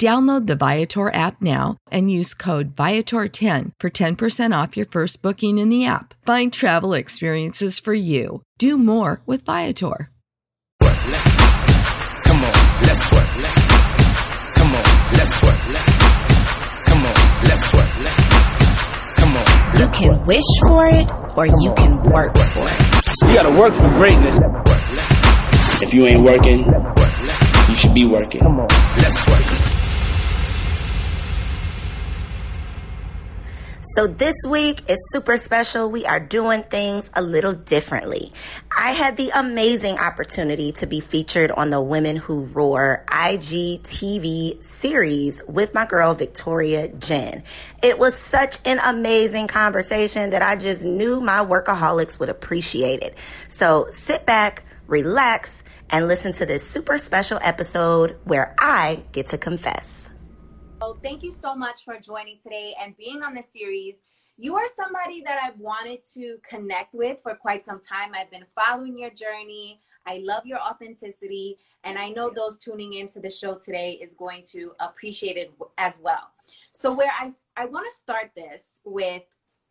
[0.00, 5.58] Download the Viator app now and use code Viator10 for 10% off your first booking
[5.58, 6.14] in the app.
[6.24, 8.40] Find travel experiences for you.
[8.56, 10.08] Do more with Viator.
[10.80, 13.28] Come on, let's work.
[13.44, 13.60] Let's
[14.56, 14.84] come on,
[15.20, 15.60] let's work.
[15.68, 15.92] Let's
[16.88, 17.90] come on, let's work.
[18.00, 18.24] Let's
[19.20, 19.80] come on.
[19.80, 21.06] You can wish for it
[21.36, 23.28] or you can work for it.
[23.28, 24.38] You gotta work for greatness.
[25.82, 26.64] If you ain't working,
[27.68, 28.40] you should be working.
[28.96, 29.59] Let's work.
[33.96, 35.90] So this week is super special.
[35.90, 38.32] We are doing things a little differently.
[38.70, 45.42] I had the amazing opportunity to be featured on the Women Who Roar IGTV series
[45.48, 47.42] with my girl Victoria Jen.
[47.82, 53.18] It was such an amazing conversation that I just knew my workaholics would appreciate it.
[53.48, 59.38] So sit back, relax, and listen to this super special episode where I get to
[59.38, 60.09] confess.
[60.90, 63.98] So thank you so much for joining today and being on the series.
[64.36, 68.10] You are somebody that I've wanted to connect with for quite some time.
[68.12, 69.80] I've been following your journey.
[70.04, 74.42] I love your authenticity, and I know those tuning into the show today is going
[74.50, 76.32] to appreciate it as well.
[76.72, 79.22] So, where I I want to start this with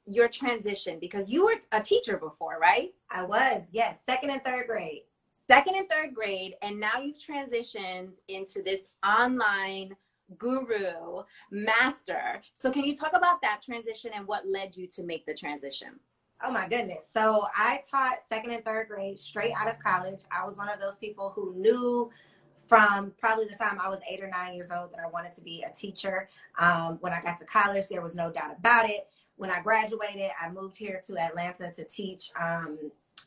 [0.06, 2.94] your transition because you were a teacher before, right?
[3.12, 5.02] I was, yes, second and third grade.
[5.50, 9.98] Second and third grade, and now you've transitioned into this online
[10.38, 12.42] guru, master.
[12.54, 16.00] So, can you talk about that transition and what led you to make the transition?
[16.42, 17.04] Oh my goodness.
[17.14, 20.22] So I taught second and third grade straight out of college.
[20.32, 22.10] I was one of those people who knew
[22.68, 25.42] from probably the time I was eight or nine years old that I wanted to
[25.42, 26.30] be a teacher.
[26.58, 29.08] Um, when I got to college, there was no doubt about it.
[29.36, 32.78] When I graduated, I moved here to Atlanta to teach um,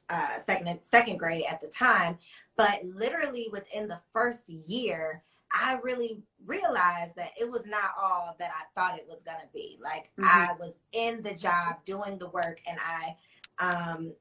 [0.08, 2.16] uh, second second grade at the time.
[2.56, 8.50] But literally within the first year, I really realized that it was not all that
[8.50, 9.78] I thought it was going to be.
[9.82, 10.24] Like mm-hmm.
[10.24, 13.16] I was in the job doing the work and I
[13.58, 14.12] um,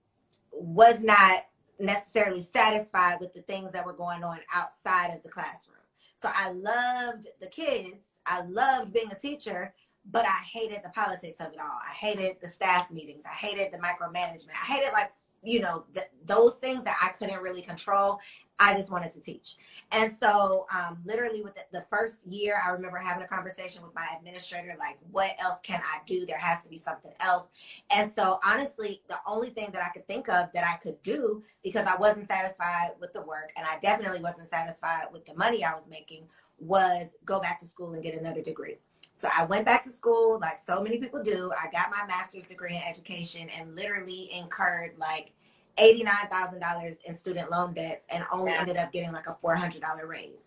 [0.51, 1.45] was not
[1.79, 5.77] necessarily satisfied with the things that were going on outside of the classroom.
[6.21, 8.05] So I loved the kids.
[8.25, 9.73] I loved being a teacher,
[10.11, 11.79] but I hated the politics of it all.
[11.87, 13.23] I hated the staff meetings.
[13.25, 14.51] I hated the micromanagement.
[14.51, 15.11] I hated like
[15.43, 18.19] you know th- those things that I couldn't really control
[18.61, 19.55] I just wanted to teach.
[19.91, 23.93] And so, um, literally, with the, the, first year, I remember having a conversation with
[23.95, 26.27] my administrator like, what else can I do?
[26.27, 27.47] There has to be something else.
[27.89, 31.43] And so, honestly, the only thing that I could think of that I could do
[31.63, 35.65] because I wasn't satisfied with the work and I definitely wasn't satisfied with the money
[35.65, 36.25] I was making
[36.59, 38.77] was go back to school and get another degree.
[39.15, 41.51] So I went back to school like so many people do.
[41.59, 45.33] I got my master's degree in education and literally incurred like
[45.77, 50.45] $89,000 in student loan debts and only ended up getting like a $400 raise.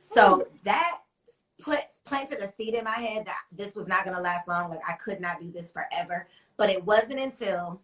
[0.00, 1.00] So that
[1.60, 4.70] put planted a seed in my head that this was not going to last long.
[4.70, 6.28] Like I could not do this forever.
[6.56, 7.82] But it wasn't until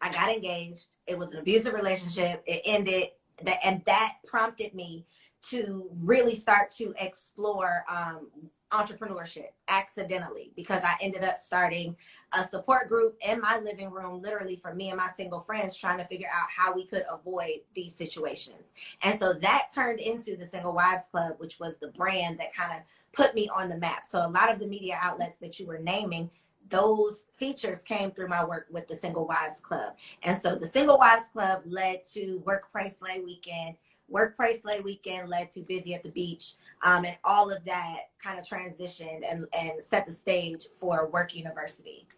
[0.00, 0.86] I got engaged.
[1.06, 2.42] It was an abusive relationship.
[2.46, 3.10] It ended
[3.42, 5.06] that, and that prompted me
[5.50, 8.28] to really start to explore um,
[8.72, 11.94] entrepreneurship accidentally because I ended up starting
[12.32, 15.98] a support group in my living room, literally for me and my single friends, trying
[15.98, 18.72] to figure out how we could avoid these situations.
[19.02, 22.72] And so that turned into the Single Wives Club, which was the brand that kind
[22.72, 22.82] of
[23.12, 24.06] put me on the map.
[24.06, 26.30] So a lot of the media outlets that you were naming,
[26.68, 29.94] those features came through my work with the Single Wives Club.
[30.22, 33.76] And so the Single Wives Club led to Work Pray Slay Weekend.
[34.08, 36.54] Work Pray Slay Weekend led to Busy at the Beach.
[36.84, 41.34] Um, and all of that kind of transitioned and, and set the stage for Work
[41.34, 42.08] University.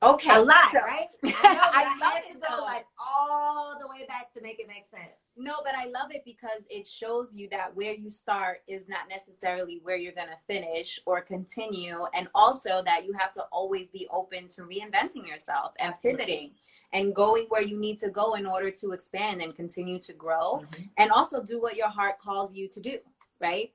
[0.00, 0.30] Okay.
[0.36, 1.08] A lot, So- right?
[1.24, 2.62] I, know, I I, love it, go though.
[2.62, 5.10] like all the way back to make it make sense.
[5.36, 9.08] No, but I love it because it shows you that where you start is not
[9.10, 12.04] necessarily where you're going to finish or continue.
[12.14, 16.52] And also that you have to always be open to reinventing yourself and pivoting
[16.92, 20.62] and going where you need to go in order to expand and continue to grow
[20.62, 20.82] Mm-hmm.
[20.96, 22.98] and also do what your heart calls you to do,
[23.40, 23.72] right?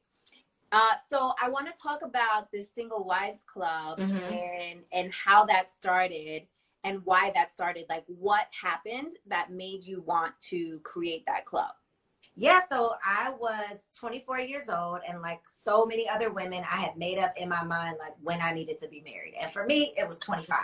[0.71, 4.31] Uh, so I want to talk about this Single Wives Club Mhm.
[4.31, 6.47] and and how that started
[6.83, 7.85] and why that started.
[7.89, 11.71] Like, what happened that made you want to create that club?
[12.35, 16.97] Yeah, so I was 24 years old, and like so many other women, I had
[16.97, 19.35] made up in my mind like when I needed to be married.
[19.39, 20.57] And for me, it was 25.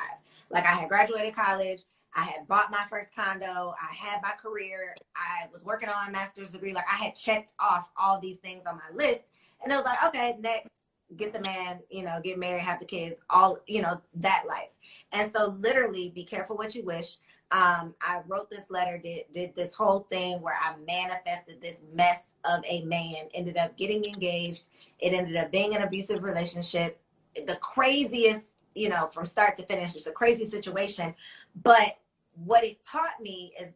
[0.49, 1.83] Like I had graduated college,
[2.15, 6.51] I had bought my first condo, I had my career, I was working on master's
[6.51, 6.73] degree.
[6.73, 9.31] Like I had checked off all these things on my list,
[9.63, 10.83] and I was like, okay, next,
[11.15, 14.69] get the man, you know, get married, have the kids, all you know, that life.
[15.11, 17.17] And so, literally, be careful what you wish
[17.51, 22.35] um, I wrote this letter, did did this whole thing where I manifested this mess
[22.45, 24.65] of a man, ended up getting engaged.
[24.99, 26.99] It ended up being an abusive relationship,
[27.47, 29.95] the craziest, you know, from start to finish.
[29.95, 31.15] It's a crazy situation,
[31.63, 31.97] but
[32.45, 33.73] what it taught me is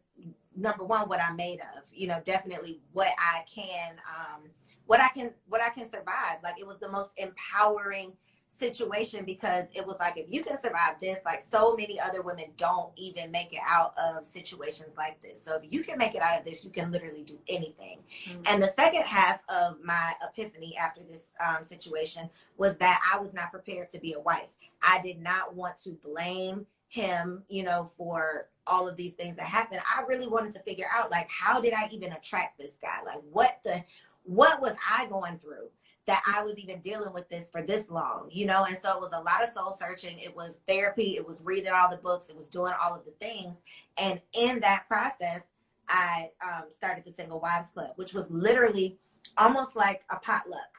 [0.56, 1.82] number one, what I'm made of.
[1.92, 4.42] You know, definitely what I can, um,
[4.86, 6.38] what I can, what I can survive.
[6.42, 8.12] Like it was the most empowering
[8.58, 12.44] situation because it was like if you can survive this like so many other women
[12.56, 16.22] don't even make it out of situations like this so if you can make it
[16.22, 17.98] out of this you can literally do anything
[18.28, 18.42] Mhm.
[18.46, 23.34] and the second half of my epiphany after this um, situation was that i was
[23.34, 27.90] not prepared to be a wife i did not want to blame him you know
[27.96, 31.60] for all of these things that happened i really wanted to figure out like how
[31.60, 33.82] did i even attract this guy like what the
[34.22, 35.68] what was i going through
[36.06, 38.64] that I was even dealing with this for this long, you know?
[38.64, 40.18] And so it was a lot of soul searching.
[40.18, 41.16] It was therapy.
[41.16, 42.28] It was reading all the books.
[42.28, 43.62] It was doing all of the things.
[43.96, 45.42] And in that process,
[45.88, 48.98] I um, started the Single Wives Club, which was literally
[49.38, 50.78] almost like a potluck.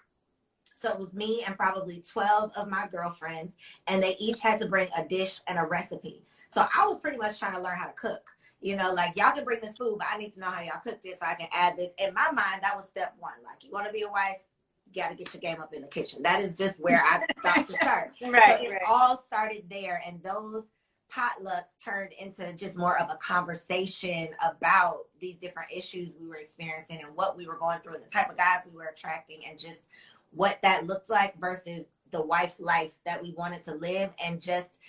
[0.76, 3.56] So it was me and probably 12 of my girlfriends,
[3.88, 6.22] and they each had to bring a dish and a recipe.
[6.50, 8.30] So I was pretty much trying to learn how to cook.
[8.62, 10.82] You know, like y'all can bring this food, but I need to know how y'all
[10.84, 11.92] cook this so I can add this.
[11.98, 13.34] In my mind, that was step one.
[13.46, 14.38] Like, you want to be a wife,
[14.86, 16.22] you got to get your game up in the kitchen.
[16.24, 18.12] That is just where I thought to start.
[18.22, 18.82] Right, so it right.
[18.88, 20.66] all started there, and those
[21.12, 27.00] potlucks turned into just more of a conversation about these different issues we were experiencing
[27.04, 29.60] and what we were going through, and the type of guys we were attracting, and
[29.60, 29.88] just
[30.36, 34.80] what that looked like versus the wife life that we wanted to live, and just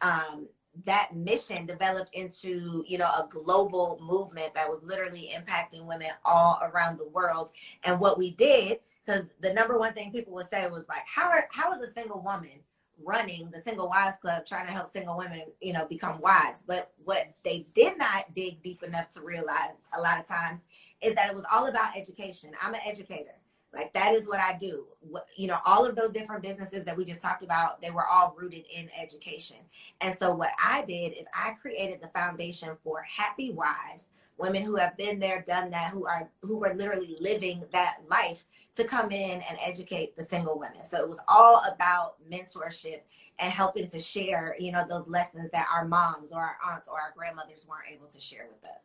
[0.00, 0.46] um,
[0.84, 6.58] that mission developed into you know a global movement that was literally impacting women all
[6.62, 7.52] around the world.
[7.84, 11.28] And what we did because the number one thing people would say was like, how
[11.28, 12.60] are, how is a single woman
[13.02, 16.62] running the Single Wives Club trying to help single women, you know, become wives?
[16.66, 20.62] But what they did not dig deep enough to realize a lot of times
[21.00, 22.52] is that it was all about education.
[22.62, 23.34] I'm an educator.
[23.74, 24.86] Like that is what I do.
[25.00, 28.06] What, you know, all of those different businesses that we just talked about, they were
[28.06, 29.56] all rooted in education.
[30.00, 34.76] And so what I did is I created the foundation for happy wives, women who
[34.76, 38.44] have been there, done that, who are who were literally living that life
[38.76, 40.84] to come in and educate the single women.
[40.84, 43.00] So it was all about mentorship
[43.38, 47.00] and helping to share, you know, those lessons that our moms or our aunts or
[47.00, 48.84] our grandmothers weren't able to share with us.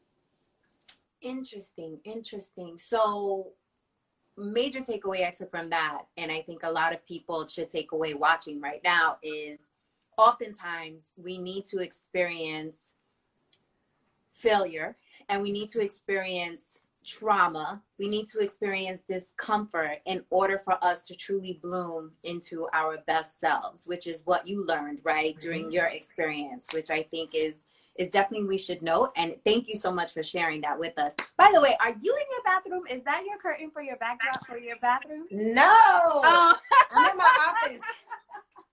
[1.22, 2.78] Interesting, interesting.
[2.78, 3.52] So,
[4.38, 7.92] major takeaway I took from that, and I think a lot of people should take
[7.92, 9.70] away watching right now is
[10.18, 12.96] oftentimes we need to experience
[14.34, 14.96] failure
[15.30, 17.82] and we need to experience trauma.
[17.98, 23.40] We need to experience discomfort in order for us to truly bloom into our best
[23.40, 25.72] selves, which is what you learned, right, during mm-hmm.
[25.72, 27.66] your experience, which I think is
[27.98, 29.12] is definitely we should know.
[29.16, 31.16] And thank you so much for sharing that with us.
[31.38, 32.84] By the way, are you in your bathroom?
[32.90, 35.26] Is that your curtain for your backdrop for your bathroom?
[35.32, 36.56] No, Oh,
[36.96, 37.82] I'm in my office.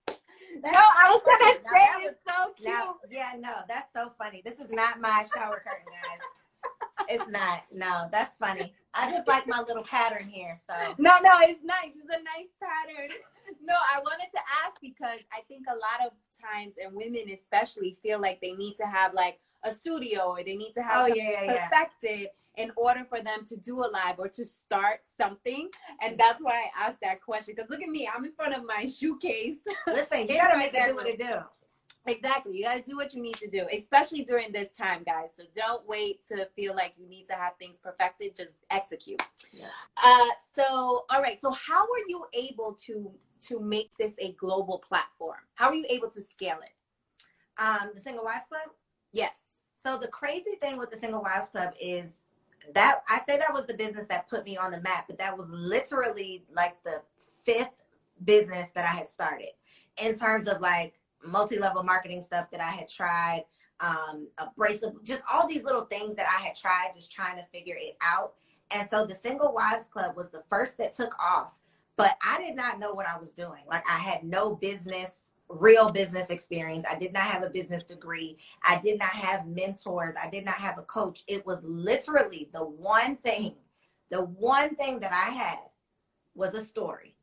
[0.63, 2.67] no, I was gonna Now say it's so cute.
[2.73, 4.41] Now, yeah, no, that's so funny.
[4.45, 6.19] This is not my shower curtain, guys.
[7.09, 7.63] It's not.
[7.73, 8.73] No, that's funny.
[8.93, 10.55] I just like my little pattern here.
[10.69, 11.91] So No, no, it's nice.
[11.95, 13.09] It's a nice pattern.
[13.61, 17.91] No, I wanted to ask because I think a lot of times, and women especially,
[17.91, 21.07] feel like they need to have like a studio or they need to have Oh,
[21.07, 21.67] yeah, yeah, yeah.
[21.67, 25.69] perfected in order for them to do a live or to start something.
[26.01, 27.53] And that's why I asked that question.
[27.55, 29.57] Because look at me, I'm in front of my shoe case.
[29.87, 31.39] Listen, you gotta make it do what it do.
[32.07, 32.57] Exactly.
[32.57, 35.33] You got to do what you need to do, especially during this time, guys.
[35.35, 38.35] So don't wait to feel like you need to have things perfected.
[38.35, 39.21] Just execute.
[39.51, 39.65] Yeah.
[40.03, 41.41] Uh, so, all right.
[41.41, 43.11] So, how were you able to
[43.47, 45.39] to make this a global platform?
[45.55, 46.73] How are you able to scale it?
[47.57, 48.69] Um, the Single Wives Club.
[49.11, 49.53] Yes.
[49.85, 52.11] So the crazy thing with the Single Wives Club is
[52.73, 55.37] that I say that was the business that put me on the map, but that
[55.37, 57.01] was literally like the
[57.45, 57.83] fifth
[58.23, 59.51] business that I had started
[60.01, 63.45] in terms of like multi-level marketing stuff that I had tried,
[63.79, 67.45] um, a bracelet, just all these little things that I had tried, just trying to
[67.53, 68.33] figure it out.
[68.71, 71.53] And so the Single Wives Club was the first that took off,
[71.97, 73.61] but I did not know what I was doing.
[73.67, 76.85] Like I had no business, real business experience.
[76.89, 78.37] I did not have a business degree.
[78.63, 80.15] I did not have mentors.
[80.21, 81.23] I did not have a coach.
[81.27, 83.55] It was literally the one thing,
[84.09, 85.59] the one thing that I had
[86.35, 87.15] was a story.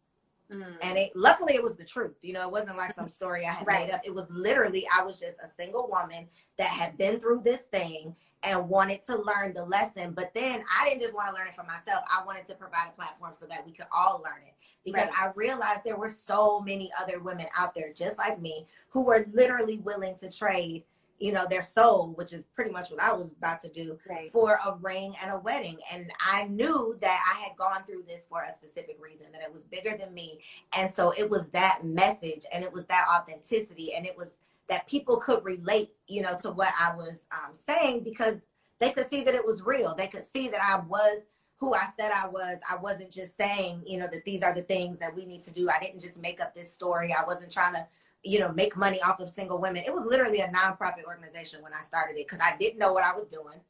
[0.51, 0.77] Mm.
[0.83, 2.17] And it luckily it was the truth.
[2.23, 3.87] You know, it wasn't like some story I had Right.
[3.87, 4.01] made up.
[4.05, 8.15] It was literally I was just a single woman that had been through this thing
[8.43, 10.13] and wanted to learn the lesson.
[10.13, 12.05] But then I didn't just want to learn it for myself.
[12.11, 14.55] I wanted to provide a platform so that we could all learn it.
[14.85, 15.19] Because Right.
[15.19, 19.27] I realized there were so many other women out there just like me who were
[19.33, 20.85] literally willing to trade,
[21.19, 24.31] you know, their soul, which is pretty much what I was about to do Right.
[24.33, 25.79] for a ring and a wedding.
[25.93, 29.53] And I knew that I had gone through this for a specific reason, that it
[29.53, 30.41] was bigger than me.
[30.77, 34.31] And so it was that message and it was that authenticity and it was
[34.69, 38.41] that people could relate, you know, to what I was um, saying because
[38.79, 39.95] they could see that it was real.
[39.95, 41.23] They could see that I was
[41.63, 42.59] who I said I was.
[42.69, 45.53] I wasn't just saying, you know, that these are the things that we need to
[45.53, 45.71] do.
[45.71, 47.15] I didn't just make up this story.
[47.15, 47.87] I wasn't trying to
[48.25, 49.83] you know, make money off of single women.
[49.85, 53.05] It was literally a nonprofit organization when I started it because I didn't know what
[53.05, 53.61] I was doing.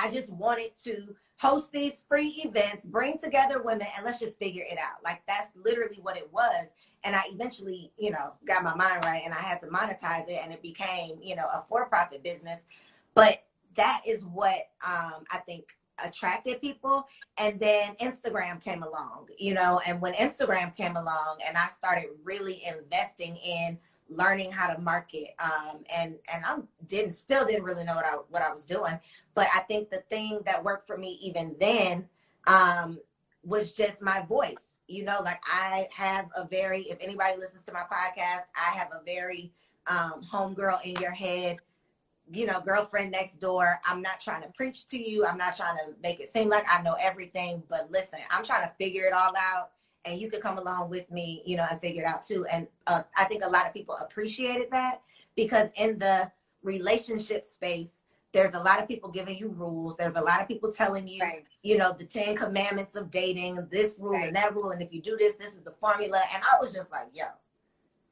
[0.00, 4.64] I just wanted to host these free events, bring together women, and let's just figure
[4.70, 5.02] it out.
[5.04, 6.68] Like that's literally what it was.
[7.04, 10.40] And I eventually, you know, got my mind right and I had to monetize it
[10.42, 12.60] and it became, you know, a for-profit business.
[13.14, 17.06] But that is what um, I think attracted people
[17.38, 22.06] and then instagram came along you know and when instagram came along and i started
[22.24, 27.84] really investing in learning how to market um, and and i didn't still didn't really
[27.84, 28.98] know what i what i was doing
[29.34, 32.06] but i think the thing that worked for me even then
[32.46, 32.98] um,
[33.42, 37.72] was just my voice you know like i have a very if anybody listens to
[37.72, 39.52] my podcast i have a very
[39.88, 41.58] um, homegirl in your head
[42.32, 43.80] you know, girlfriend next door.
[43.86, 45.24] I'm not trying to preach to you.
[45.26, 47.62] I'm not trying to make it seem like I know everything.
[47.68, 49.70] But listen, I'm trying to figure it all out.
[50.04, 52.46] And you could come along with me, you know, and figure it out too.
[52.46, 55.00] And uh, I think a lot of people appreciated that
[55.34, 56.30] because in the
[56.62, 57.90] relationship space,
[58.32, 59.96] there's a lot of people giving you rules.
[59.96, 61.44] There's a lot of people telling you, Right.
[61.62, 64.26] you know, the 10 commandments of dating, this rule Right.
[64.26, 64.70] and that rule.
[64.70, 66.20] And if you do this, this is the formula.
[66.34, 67.24] And I was just like, yo,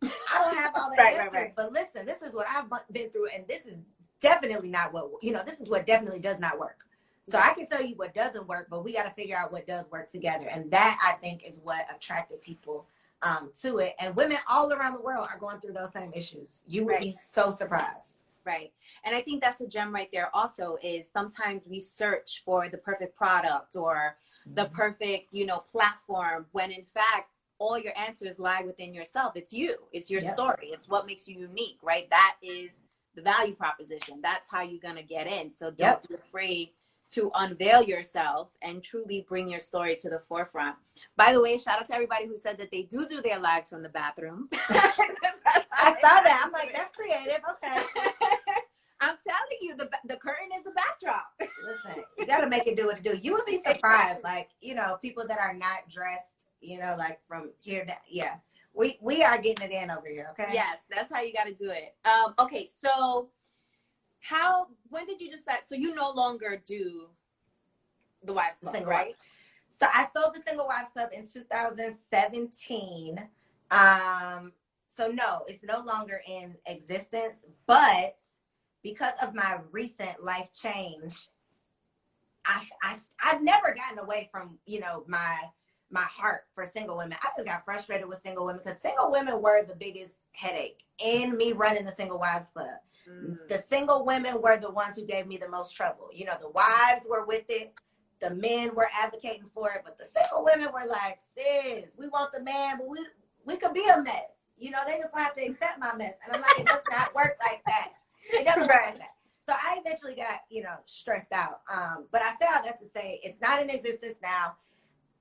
[0.02, 1.32] I don't have all the Right, right, answers.
[1.42, 1.52] right.
[1.56, 3.28] But listen, this is what I've been through.
[3.34, 3.78] And this is
[4.24, 6.86] definitely not what, you know, this is what definitely does not work.
[7.28, 9.66] So I can tell you what doesn't work, but we got to figure out what
[9.66, 10.48] does work together.
[10.50, 12.86] And that I think is what attracted people
[13.22, 13.94] um, to it.
[14.00, 16.64] And women all around the world are going through those same issues.
[16.66, 18.24] You would be so surprised.
[18.46, 18.72] Right.
[19.04, 22.78] And I think that's a gem right there also is sometimes we search for the
[22.78, 24.16] perfect product or
[24.54, 29.32] the perfect, you know, platform when in fact all your answers lie within yourself.
[29.34, 29.76] It's you.
[29.92, 30.34] It's your Yep.
[30.34, 30.68] story.
[30.72, 32.08] It's what makes you unique, right?
[32.10, 32.82] That is
[33.14, 34.20] the value proposition.
[34.22, 35.50] That's how you're going to get in.
[35.50, 36.08] So don't Yep.
[36.08, 36.70] be afraid
[37.10, 40.76] to unveil yourself and truly bring your story to the forefront.
[41.16, 43.70] By the way, shout out to everybody who said that they do do their lives
[43.70, 44.48] from the bathroom.
[44.70, 46.42] I saw that.
[46.44, 47.40] I'm like, that's creative.
[47.62, 47.82] Okay.
[49.00, 51.26] I'm telling you, the the curtain is the backdrop.
[51.40, 53.18] Listen, you got to make it do what it do.
[53.20, 57.20] You would be surprised, like you know, people that are not dressed, you know, like
[57.28, 57.84] from here.
[57.84, 58.36] To, yeah,
[58.74, 60.28] we we are getting it in over here.
[60.32, 60.50] Okay.
[60.52, 61.94] Yes, that's how you got to do it.
[62.04, 63.28] Um, okay, so
[64.20, 64.66] how?
[64.88, 65.60] When did you decide?
[65.66, 67.08] So you no longer do
[68.24, 69.06] the wives club, single right?
[69.08, 69.18] wives.
[69.78, 73.28] So I sold the Single Wives Club in 2017.
[73.72, 74.52] Um,
[74.96, 77.44] so no, it's no longer in existence.
[77.66, 78.16] But
[78.82, 81.28] because of my recent life change,
[82.44, 85.38] I I I've never gotten away from you know my
[85.94, 87.16] my heart for single women.
[87.22, 91.36] I just got frustrated with single women because single women were the biggest headache in
[91.38, 92.68] me running the Single Wives Club
[93.08, 93.36] Mm.
[93.48, 96.08] the single women were the ones who gave me the most trouble.
[96.12, 97.74] You know, the wives were with it,
[98.20, 102.32] the men were advocating for it, but the single women were like, sis, we want
[102.32, 103.04] the man, but we
[103.44, 104.32] we could be a mess.
[104.56, 106.14] You know, they just have to accept my mess.
[106.24, 107.90] And I'm like, it does not work like that.
[108.32, 109.14] It doesn't work like that.
[109.46, 111.60] So I eventually got, you know, stressed out.
[111.70, 114.56] Um, but I say all that to say it's not in existence now.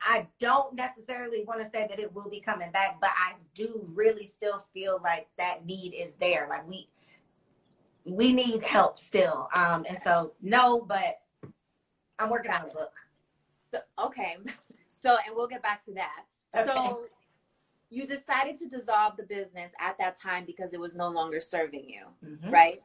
[0.05, 3.89] I don't necessarily want to say that it will be coming back, but I do
[3.93, 6.47] really still feel like that need is there.
[6.49, 6.89] Like we
[8.05, 9.47] we need help still.
[9.55, 11.21] Um, and so no, but
[12.19, 12.93] I'm working on a book.
[13.71, 14.37] So, okay.
[14.87, 16.23] So and we'll get back to that.
[16.55, 16.65] Okay.
[16.65, 17.01] So
[17.89, 21.89] you decided to dissolve the business at that time because it was no longer serving
[21.89, 22.49] you, Mhm.
[22.51, 22.81] right?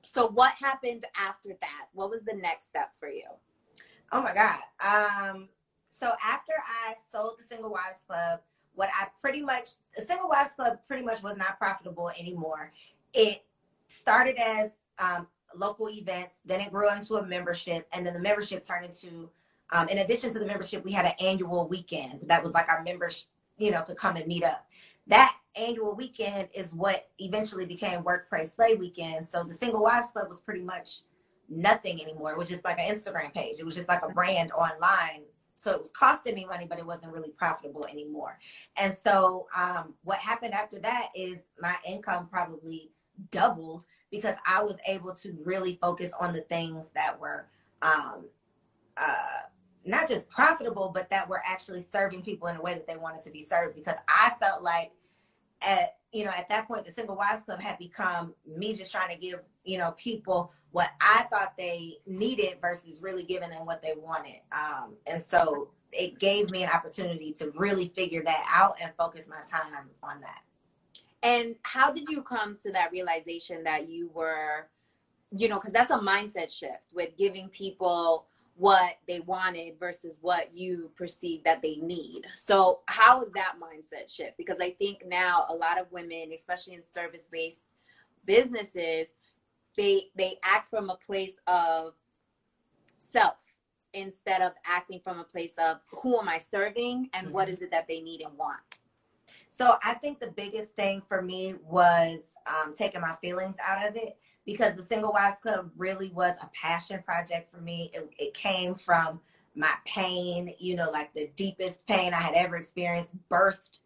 [0.00, 1.88] So what happened after that?
[1.92, 3.28] What was the next step for you?
[4.10, 4.60] Oh my God.
[4.80, 5.50] Um,
[6.00, 6.52] so after
[6.86, 8.40] I sold the Single Wives Club,
[8.74, 12.72] what I pretty much the Single Wives Club pretty much was not profitable anymore.
[13.12, 13.44] It
[13.88, 15.26] started as um,
[15.56, 19.30] local events, then it grew into a membership, and then the membership turned into,
[19.72, 22.82] um, in addition to the membership, we had an annual weekend that was like our
[22.82, 24.66] members, you know, could come and meet up.
[25.06, 29.26] That annual weekend is what eventually became Work Pray Slay Weekend.
[29.26, 31.02] So the Single Wives Club was pretty much
[31.48, 32.32] nothing anymore.
[32.32, 33.56] It was just like an Instagram page.
[33.58, 35.22] It was just like a brand online.
[35.58, 38.38] So it was costing me money, but it wasn't really profitable anymore.
[38.76, 42.92] And so um, what happened after that is my income probably
[43.32, 47.48] doubled because I was able to really focus on the things that were
[47.82, 48.26] um,
[48.96, 49.40] uh,
[49.84, 53.22] not just profitable, but that were actually serving people in a way that they wanted
[53.22, 53.74] to be served.
[53.74, 54.92] Because I felt like
[55.60, 59.10] at you know at that point the single wives club had become me just trying
[59.12, 63.82] to give you know people what i thought they needed versus really giving them what
[63.82, 68.76] they wanted um, and so it gave me an opportunity to really figure that out
[68.80, 70.40] and focus my time on that
[71.22, 74.68] And how did you come to that realization that you were,
[75.36, 80.52] you know, because that's a mindset shift with giving people what they wanted versus what
[80.52, 82.22] you perceive that they need.
[82.36, 84.38] So, how is that mindset shift?
[84.38, 87.74] Because I think now a lot of women, especially in service-based
[88.26, 89.14] businesses,
[89.78, 91.94] they they act from a place of
[92.98, 93.36] self
[93.94, 97.52] instead of acting from a place of who am I serving and what Mhm.
[97.52, 98.60] is it that they need and want.
[99.48, 103.96] So I think the biggest thing for me was um, taking my feelings out of
[103.96, 107.90] it because the Single Wives Club really was a passion project for me.
[107.94, 109.20] It, it came from
[109.54, 113.78] my pain, you know, like the deepest pain I had ever experienced, birthed,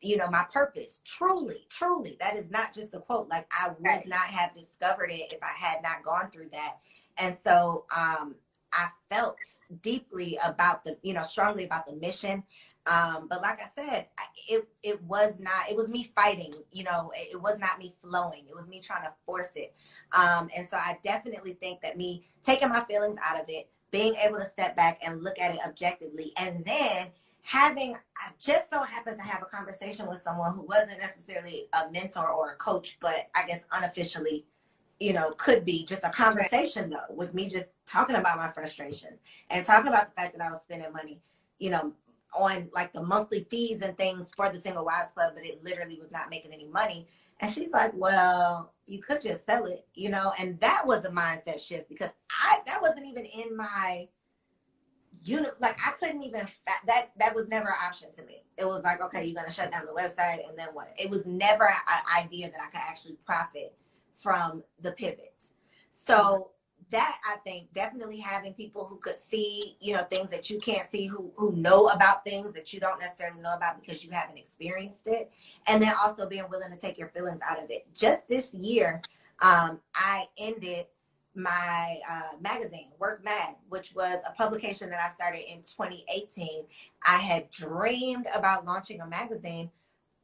[0.00, 1.00] you know, my purpose.
[1.04, 2.16] Truly, truly.
[2.20, 3.28] That is not just a quote.
[3.28, 4.06] Like I would Right.
[4.08, 6.78] not have discovered it if I had not gone through that.
[7.16, 8.36] And so um,
[8.72, 9.36] I felt
[9.82, 12.44] deeply about the, you know, strongly about the mission.
[12.86, 14.06] Um, but like I said,
[14.48, 15.68] it it was not.
[15.68, 16.54] It was me fighting.
[16.72, 18.44] You know, it, it was not me flowing.
[18.48, 19.74] It was me trying to force it.
[20.12, 24.14] Um, and so I definitely think that me taking my feelings out of it, being
[24.14, 27.08] able to step back and look at it objectively, and then
[27.48, 31.90] having I just so happened to have a conversation with someone who wasn't necessarily a
[31.90, 34.44] mentor or a coach, but I guess unofficially,
[35.00, 39.20] you know, could be just a conversation though, with me just talking about my frustrations
[39.48, 41.22] and talking about the fact that I was spending money,
[41.58, 41.94] you know,
[42.34, 45.98] on like the monthly fees and things for the Single Wives Club, but it literally
[45.98, 47.08] was not making any money.
[47.40, 51.10] And she's like, "Well, you could just sell it, you know." And that was a
[51.10, 54.08] mindset shift because I that wasn't even in my
[55.24, 55.60] unit.
[55.60, 56.46] Like I couldn't even
[56.86, 58.42] that that was never an option to me.
[58.56, 60.94] It was like, okay, you're gonna shut down the website, and then what?
[60.98, 63.74] It was never an idea that I could actually profit
[64.14, 65.34] from the pivot.
[65.90, 66.50] So
[66.90, 70.88] that I think definitely having people who could see, you know, things that you can't
[70.88, 74.38] see, who who know about things that you don't necessarily know about because you haven't
[74.38, 75.30] experienced it,
[75.66, 77.86] and then also being willing to take your feelings out of it.
[77.94, 79.02] Just this year,
[79.42, 80.86] um, I ended
[81.38, 86.64] my uh, magazine, Work Mag, which was a publication that I started in 2018.
[87.06, 89.70] I had dreamed about launching a magazine,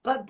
[0.02, 0.26] but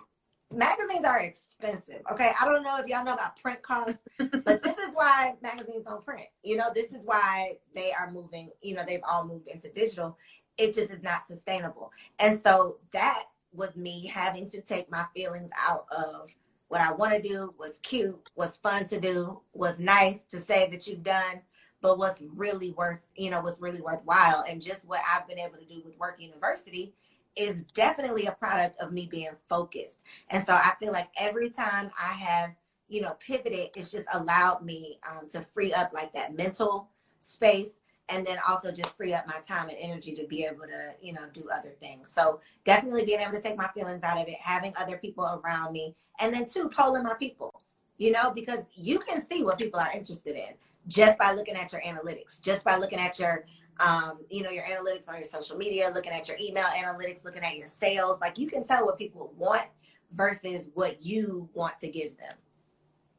[0.53, 2.03] magazines are expensive.
[2.12, 5.85] Okay, I don't know if y'all know about print costs, but this is why magazines
[5.85, 6.27] don't print.
[6.42, 8.51] You know, this is why they are moving.
[8.61, 10.18] You know, they've all moved into digital.
[10.59, 15.51] It just is not sustainable, and so that was me having to take my feelings
[15.57, 16.29] out of
[16.68, 17.55] what I want to do.
[17.59, 21.42] Was cute, was fun to do, was nice to say that you've done,
[21.81, 25.59] but what's really worth, you know, what's really worthwhile, and just what I've been able
[25.59, 26.94] to do with Work University
[27.37, 30.05] is definitely a product of me being focused.
[30.31, 32.55] And so I feel like every time I have,
[32.88, 37.70] you know, pivoted, it's just allowed me um, to free up like that mental space
[38.09, 41.12] and then also just free up my time and energy to be able to, you
[41.12, 42.11] know, do other things.
[42.11, 45.73] So definitely being able to take my feelings out of it, having other people around
[45.73, 47.62] me, and then two, polling my people,
[47.97, 50.55] you know, because you can see what people are interested in
[50.87, 53.45] just by looking at your analytics, just by looking at your
[53.81, 57.43] um, you know, your analytics on your social media, looking at your email analytics, looking
[57.43, 58.21] at your sales.
[58.21, 59.67] Like you can tell what people want
[60.12, 62.35] versus what you want to give them.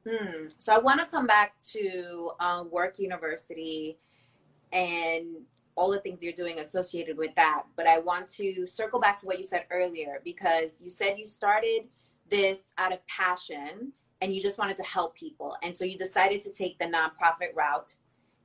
[0.07, 0.47] Hmm.
[0.57, 3.97] So I want to come back to um, Work University
[4.75, 5.27] and
[5.75, 7.63] all the things you're doing associated with that.
[7.75, 11.25] But I want to circle back to what you said earlier because you said you
[11.25, 11.85] started
[12.29, 15.55] this out of passion and you just wanted to help people.
[15.63, 17.95] And so you decided to take the nonprofit route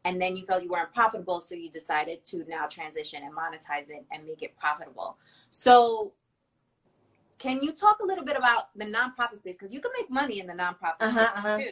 [0.04, 1.40] and then you felt you weren't profitable.
[1.40, 5.18] So you decided to now transition and monetize it and make it profitable.
[5.50, 6.12] So
[7.38, 9.56] can you talk a little bit about the nonprofit space?
[9.56, 11.58] Because you can make money in the nonprofit Uh-huh, uh-huh.
[11.58, 11.70] too.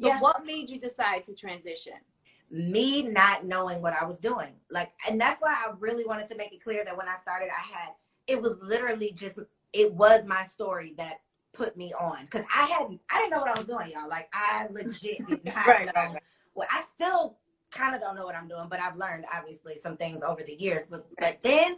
[0.00, 0.20] So Yeah.
[0.20, 1.94] what made you decide to transition?
[2.50, 4.52] Me not knowing what I was doing.
[4.70, 7.48] Like, and that's why I really wanted to make it clear that when I started,
[7.50, 7.90] I had,
[8.26, 9.38] it was literally just,
[9.72, 11.20] it was my story that
[11.52, 12.26] put me on.
[12.28, 14.08] Cause I hadn't, I didn't know what I was doing, y'all.
[14.08, 15.92] Like, I legit did not Right, know.
[15.94, 16.22] right, right.
[16.54, 17.38] Well, I still
[17.70, 20.54] kind of don't know what I'm doing, but I've learned obviously some things over the
[20.54, 20.82] years.
[20.88, 21.76] But, but then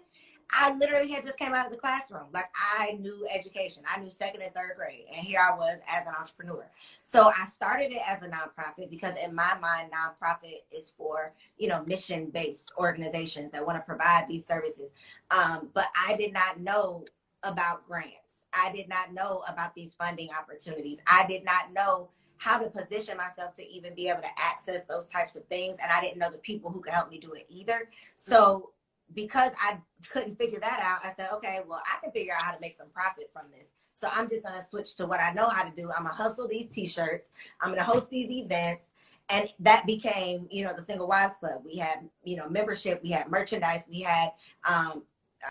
[0.52, 2.26] I literally had just came out of the classroom.
[2.32, 3.82] Like I knew education.
[3.88, 5.04] I knew second and third grade.
[5.14, 6.66] And here I was as an entrepreneur.
[7.02, 11.68] So I started it as a nonprofit because in my mind, nonprofit is for, you
[11.68, 14.92] know, mission-based organizations that want to provide these services.
[15.30, 17.04] Um, but I did not know
[17.42, 18.16] about grants.
[18.52, 20.98] I did not know about these funding opportunities.
[21.06, 22.08] I did not know
[22.38, 25.76] how to position myself to even be able to access those types of things.
[25.80, 27.90] And I didn't know the people who could help me do it either.
[28.16, 28.70] So
[29.14, 29.78] because I
[30.10, 32.76] couldn't figure that out, I said, okay, well, I can figure out how to make
[32.76, 33.68] some profit from this.
[33.94, 35.90] So I'm just gonna switch to what I know how to do.
[35.90, 37.28] I'm gonna hustle these t-shirts.
[37.60, 38.86] I'm gonna host these events.
[39.28, 41.62] And that became, you know, the Single Wives Club.
[41.64, 44.32] We had, you know, membership, we had merchandise, we had
[44.68, 45.02] um,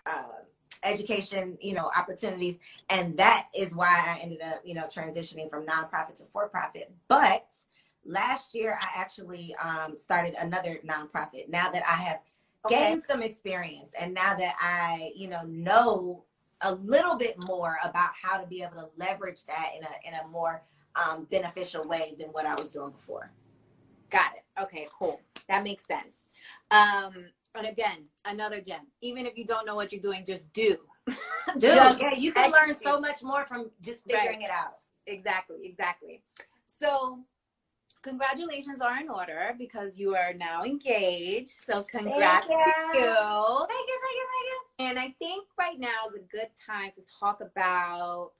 [0.04, 0.24] uh,
[0.82, 2.58] education, you know, opportunities.
[2.90, 6.92] And that is why I ended up, you know, transitioning from nonprofit to for-profit.
[7.08, 7.46] But
[8.04, 11.48] last year I actually um, started another nonprofit.
[11.48, 12.20] Now that I have
[12.66, 12.90] Okay.
[12.90, 16.24] gained some experience and now that I, you know, know
[16.60, 20.14] a little bit more about how to be able to leverage that in a in
[20.22, 20.62] a more
[20.96, 23.32] um, beneficial way than what I was doing before.
[24.10, 24.62] Got it.
[24.62, 25.20] Okay, cool.
[25.48, 26.30] That makes sense.
[26.70, 28.86] Um, and again, another gem.
[29.00, 30.76] Even if you don't know what you're doing, just do.
[31.06, 34.78] Dude, Just yeah, you can learn so much more from just figuring it out.
[35.06, 36.22] Exactly, exactly.
[36.66, 37.20] So,
[38.02, 41.50] congratulations are in order because you are now engaged.
[41.50, 43.04] So, congrats Thank to you.
[43.04, 43.66] you.
[43.68, 44.60] Thank you, thank you, thank you.
[44.78, 48.32] And I think right now is a good time to talk about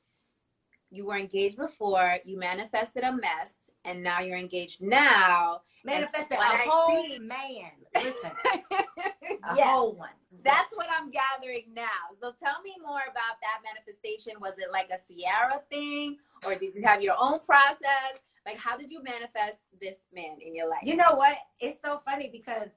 [0.90, 5.60] you were engaged before, you manifested a mess, and now you're engaged now.
[5.84, 7.70] Manifested a whole see- man.
[7.94, 8.30] Listen,
[8.72, 10.10] a yeah, whole one.
[10.44, 11.84] that's what I'm gathering now.
[12.20, 14.34] So tell me more about that manifestation.
[14.40, 18.20] Was it like a Ciara thing, or did you have your own process?
[18.46, 20.80] Like, how did you manifest this man in your life?
[20.82, 21.36] You know what?
[21.60, 22.70] It's so funny because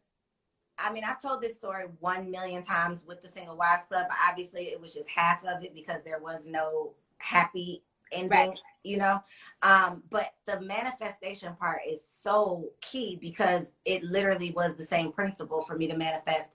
[0.78, 4.17] I mean, I've told this story one million times with the Single Wives Club, but
[4.28, 8.60] obviously it was just half of it because there was no happy ending, Right.
[8.84, 9.21] you know?
[9.62, 15.63] Um, but the manifestation part is so key because it literally was the same principle
[15.63, 16.49] for me to manifest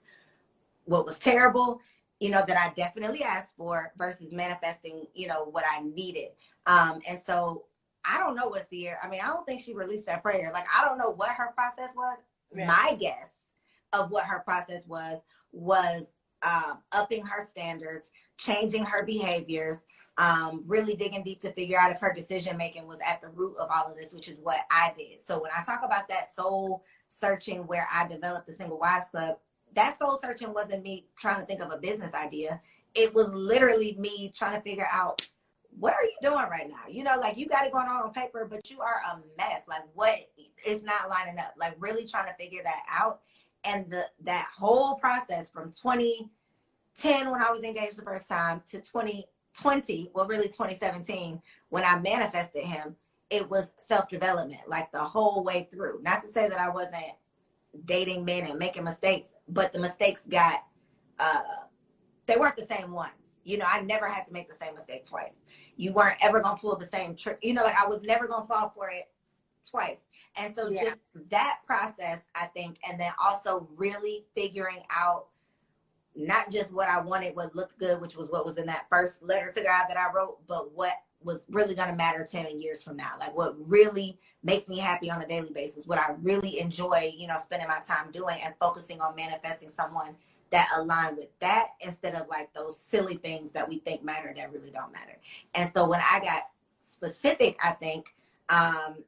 [0.85, 1.79] what was terrible,
[2.19, 6.29] you know, that I definitely asked for versus manifesting, you know, what I needed.
[6.65, 7.65] Um, and so
[8.09, 8.97] I don't know what's the year.
[9.03, 10.51] I mean, I don't think she released that prayer.
[10.53, 12.17] Like, I don't know what her process was.
[12.53, 12.65] Right.
[12.65, 13.29] My guess
[13.93, 15.19] of what her process was
[15.51, 16.05] was
[16.41, 19.83] um, upping her standards, changing her behaviors,
[20.17, 23.55] um, really digging deep to figure out if her decision making was at the root
[23.59, 25.21] of all of this, which is what I did.
[25.21, 29.37] So when I talk about that soul searching where I developed the Single Wives Club,
[29.75, 32.59] that soul searching wasn't me trying to think of a business idea.
[32.95, 35.27] It was literally me trying to figure out
[35.77, 36.89] what are you doing right now?
[36.89, 39.61] You know, like you got it going on on paper, but you are a mess.
[39.67, 40.19] Like what
[40.65, 41.53] is not lining up?
[41.57, 43.21] Like really trying to figure that out.
[43.63, 48.79] And the that whole process from 2010 when I was engaged the first time to
[48.79, 52.95] 2020, well really 2017 when I manifested him,
[53.29, 56.01] it was self-development like the whole way through.
[56.01, 57.13] Not to say that I wasn't
[57.85, 60.63] dating men and making mistakes, but the mistakes got
[61.19, 61.41] uh
[62.25, 63.13] they weren't the same ones.
[63.43, 65.33] You know, I never had to make the same mistake twice.
[65.79, 67.39] You weren't ever gonna pull the same trick.
[67.41, 69.09] You know, like I was never gonna fall for it
[69.65, 69.99] twice.
[70.35, 70.83] And so Yeah.
[70.83, 75.27] just that process, I think, and then also really figuring out
[76.15, 79.23] not just what I wanted, what looked good, which was what was in that first
[79.23, 82.83] letter to God that I wrote, but what was really going to matter 10 years
[82.83, 83.13] from now.
[83.17, 87.27] Like what really makes me happy on a daily basis, what I really enjoy, you
[87.27, 90.17] know, spending my time doing and focusing on manifesting someone
[90.51, 94.51] that align with that instead of like those silly things that we think matter that
[94.51, 95.17] really don't matter.
[95.55, 96.43] And so when I got
[96.79, 98.13] specific, I think,
[98.49, 99.03] um,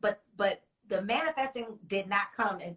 [0.00, 2.76] but but the manifesting did not come in,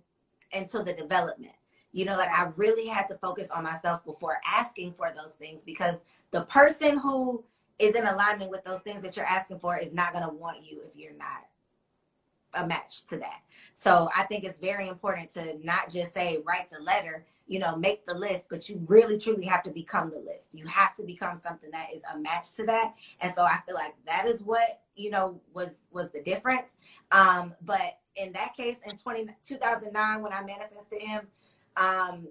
[0.53, 1.55] until the development
[1.91, 5.63] You know, like I really had to focus on myself before asking for those things
[5.63, 5.95] because
[6.31, 7.43] the person who
[7.79, 10.63] is in alignment with those things that you're asking for is not going to want
[10.63, 11.45] you if you're not
[12.53, 13.41] a match to that.
[13.73, 17.75] So I think it's very important to not just say write the letter, you know,
[17.75, 20.49] make the list, but you really truly have to become the list.
[20.53, 22.93] You have to become something that is a match to that.
[23.21, 26.67] And so I feel like that is what, you know, was was the difference.
[27.11, 31.27] Um, but in that case in 20, 2009 when I manifested him
[31.77, 32.27] um,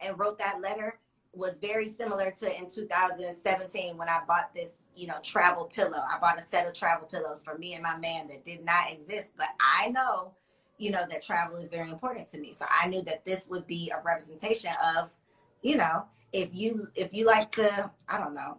[0.00, 0.98] and wrote that letter
[1.32, 6.02] was very similar to in 2017 when I bought this you know, travel pillow.
[6.08, 8.92] I bought a set of travel pillows for me and my man that did not
[8.92, 10.32] exist, but I know,
[10.78, 12.52] you know, that travel is very important to me.
[12.52, 15.10] So I knew that this would be a representation of,
[15.62, 18.58] you know, if you if you like to, I don't know,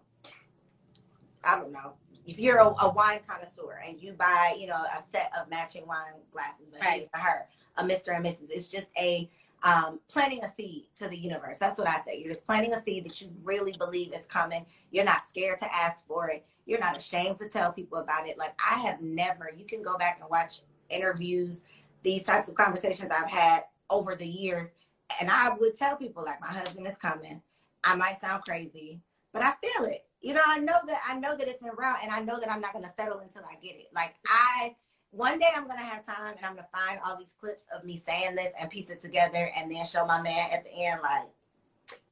[1.44, 1.94] I don't know,
[2.26, 5.86] if you're a, a wine connoisseur and you buy, you know, a set of matching
[5.86, 7.08] wine glasses, right.
[7.14, 7.48] for her,
[7.78, 8.16] a Mr.
[8.16, 8.50] and Mrs.
[8.50, 9.30] It's just a
[9.64, 11.58] um, planting a seed to the universe.
[11.58, 12.20] That's what I say.
[12.20, 14.66] You're just planting a seed that you really believe is coming.
[14.92, 16.46] You're not scared to ask for it.
[16.66, 18.38] You're not ashamed to tell people about it.
[18.38, 21.64] Like I have never, you can go back and watch interviews,
[22.06, 24.72] these types of conversations I've had over the years.
[25.20, 27.42] And I would tell people like my husband is coming.
[27.84, 29.02] I might sound crazy,
[29.34, 30.06] but I feel it.
[30.22, 32.50] You know, I know that I know that it's in route and I know that
[32.50, 33.88] I'm not gonna settle until I get it.
[33.94, 34.76] Like I
[35.12, 37.98] one day I'm gonna have time and I'm gonna find all these clips of me
[37.98, 41.28] saying this and piece it together and then show my man at the end like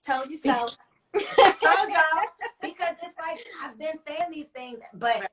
[0.05, 0.69] told you so.
[1.13, 2.23] told y'all
[2.61, 5.29] because it's like I've been saying these things, but.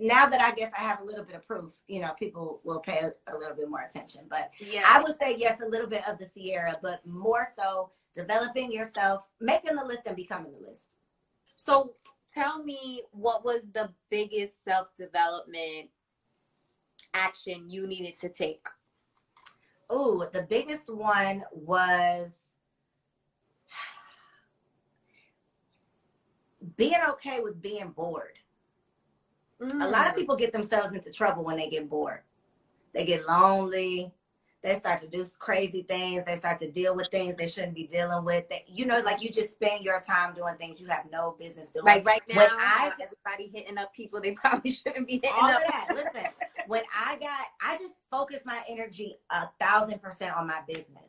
[0.00, 2.78] Now that I guess I have a little bit of proof, you know, people will
[2.78, 4.26] pay a little bit more attention.
[4.30, 4.84] But yeah.
[4.86, 9.28] I would say yes, a little bit of the Ciara, but more so developing yourself,
[9.40, 10.96] making the list and becoming the list.
[11.56, 11.94] So
[12.32, 15.90] tell me what was the biggest self development
[17.14, 18.66] action you needed to take?
[19.90, 22.30] Oh, the biggest one was
[26.76, 28.38] being okay with being bored.
[29.60, 29.84] Mm.
[29.84, 30.16] A lot of mm.
[30.16, 32.22] people get themselves into trouble when they get bored.
[32.94, 34.12] They get lonely
[34.62, 36.24] they start to do crazy things.
[36.26, 38.48] They start to deal with things they shouldn't be dealing with.
[38.48, 41.70] They, you know, like you just spend your time doing things you have no business
[41.70, 41.86] doing.
[41.86, 45.50] Like right now, when I, everybody hitting up people they probably shouldn't be hitting all
[45.50, 45.62] up.
[45.62, 45.86] of that.
[45.94, 46.30] Listen,
[46.66, 51.04] when I got, I just focused my energy a thousand percent on my business.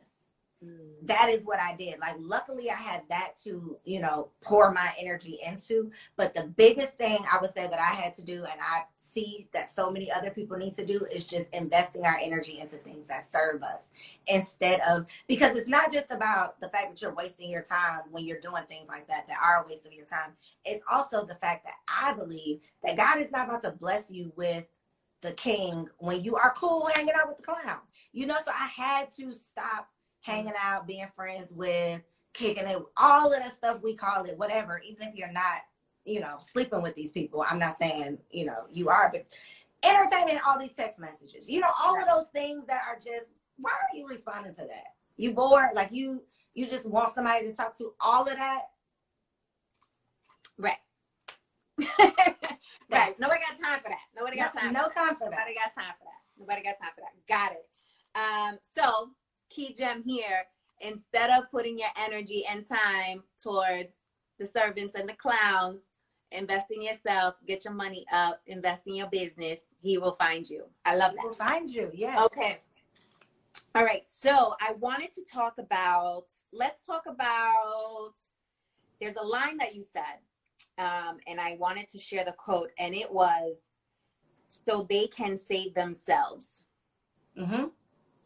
[0.64, 1.06] Mm.
[1.06, 1.98] That is what I did.
[2.00, 5.90] Like, luckily, I had that to, you know, pour my energy into.
[6.16, 9.48] But the biggest thing I would say that I had to do, and I see
[9.54, 13.06] that so many other people need to do, is just investing our energy into things
[13.06, 13.84] that serve us
[14.26, 18.26] instead of, because it's not just about the fact that you're wasting your time when
[18.26, 20.32] you're doing things like that, that are a waste of your time.
[20.66, 24.30] It's also the fact that I believe that God is not about to bless you
[24.36, 24.66] with
[25.22, 27.78] the king when you are cool hanging out with the clown.
[28.12, 29.88] You know, so I had to stop
[30.20, 32.02] hanging out, being friends with,
[32.32, 35.62] kicking it, all of that stuff we call it, whatever, even if you're not,
[36.04, 37.44] you know, sleeping with these people.
[37.48, 39.26] I'm not saying, you know, you are, but
[39.82, 43.72] entertaining all these text messages, you know, all of those things that are just, why
[43.72, 44.94] are you responding to that?
[45.16, 45.70] You bored?
[45.74, 46.22] Like you,
[46.54, 48.62] you just want somebody to talk to all of that?
[50.58, 50.76] Right.
[52.90, 53.18] right.
[53.18, 54.06] Nobody got time for that.
[54.16, 54.72] Nobody got time.
[54.72, 55.38] No, no time for that.
[55.38, 56.38] Nobody got time for that.
[56.38, 57.26] Nobody got time for that.
[57.28, 57.66] Got it.
[58.14, 59.10] Um, so
[59.50, 60.44] key gem here
[60.80, 63.94] instead of putting your energy and time towards
[64.38, 65.92] the servants and the clowns
[66.32, 70.64] invest in yourself get your money up invest in your business he will find you.
[70.84, 72.18] I love that he will find you yes.
[72.26, 72.60] Okay.
[73.74, 78.14] All right so i wanted to talk about let's talk about
[79.00, 80.18] there's a line that you said
[80.78, 83.70] um, and i wanted to share the quote and it was
[84.50, 86.64] so they can save themselves.
[87.38, 87.66] Mm-hmm.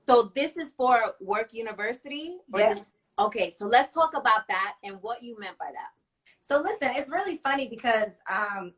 [0.07, 2.37] So this is for Work University?
[2.55, 2.85] Yes.
[3.19, 5.88] okay, so let's talk about that and what you meant by that.
[6.47, 8.75] So listen, it's really funny because um,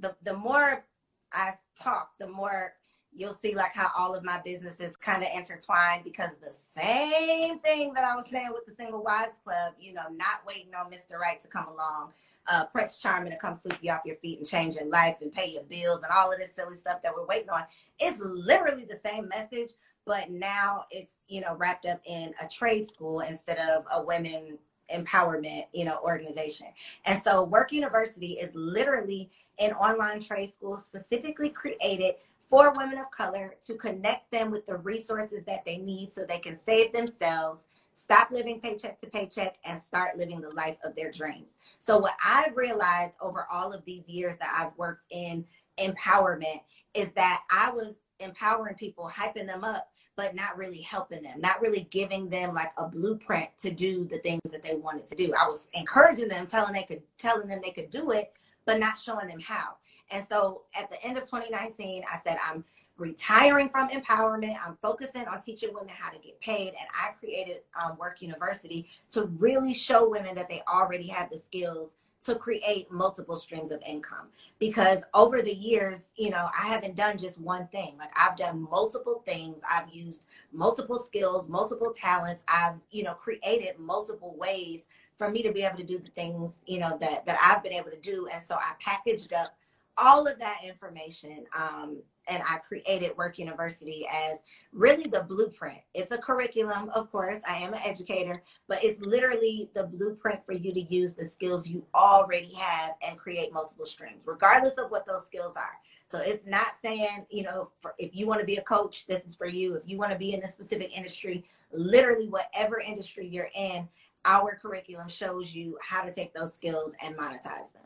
[0.00, 0.84] the the more
[1.32, 2.74] I talk, the more
[3.14, 7.94] you'll see like how all of my businesses kind of intertwine because the same thing
[7.94, 11.18] that I was saying with the Single Wives Club, you know, not waiting on Mr.
[11.18, 12.12] Right to come along,
[12.48, 15.32] uh, Prince Charming to come sweep you off your feet and change your life and
[15.32, 17.62] pay your bills and all of this silly stuff that we're waiting on.
[17.98, 19.72] It's literally the same message,
[20.06, 24.56] but now it's you know wrapped up in a trade school instead of a women
[24.94, 26.68] empowerment you know organization.
[27.04, 32.14] And so work university is literally an online trade school specifically created
[32.48, 36.38] for women of color to connect them with the resources that they need so they
[36.38, 41.10] can save themselves stop living paycheck to paycheck and start living the life of their
[41.10, 41.58] dreams.
[41.78, 45.44] So what i've realized over all of these years that i've worked in
[45.78, 46.60] empowerment
[46.94, 51.60] is that i was empowering people hyping them up but not really helping them, not
[51.60, 55.32] really giving them like a blueprint to do the things that they wanted to do.
[55.38, 58.32] I was encouraging them, telling they could telling them they could do it,
[58.64, 59.76] but not showing them how.
[60.10, 62.64] And so at the end of 2019, I said, I'm
[62.96, 64.56] retiring from empowerment.
[64.64, 66.68] I'm focusing on teaching women how to get paid.
[66.68, 71.36] And I created um, Work University to really show women that they already have the
[71.36, 71.90] skills
[72.24, 74.28] to create multiple streams of income.
[74.58, 77.96] Because over the years you know i haven't done just one thing.
[77.98, 79.60] Like i've done multiple things.
[79.70, 82.44] I've used multiple skills multiple talents.
[82.48, 86.62] I've you know created multiple ways for me to be able to do the things
[86.66, 88.28] you know that that i've been able to do.
[88.32, 89.54] And so i packaged up
[89.98, 94.38] all of that information um, and I created Work University as
[94.72, 95.78] really the blueprint.
[95.94, 97.40] It's a curriculum, of course.
[97.46, 101.68] I am an educator, but it's literally the blueprint for you to use the skills
[101.68, 105.78] you already have and create multiple streams, regardless of what those skills are.
[106.04, 109.24] So it's not saying, you know, for, if you want to be a coach, this
[109.24, 109.74] is for you.
[109.74, 113.88] If you want to be in a specific industry, literally whatever industry you're in,
[114.24, 117.82] our curriculum shows you how to take those skills and monetize them.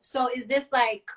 [0.00, 1.08] So is this like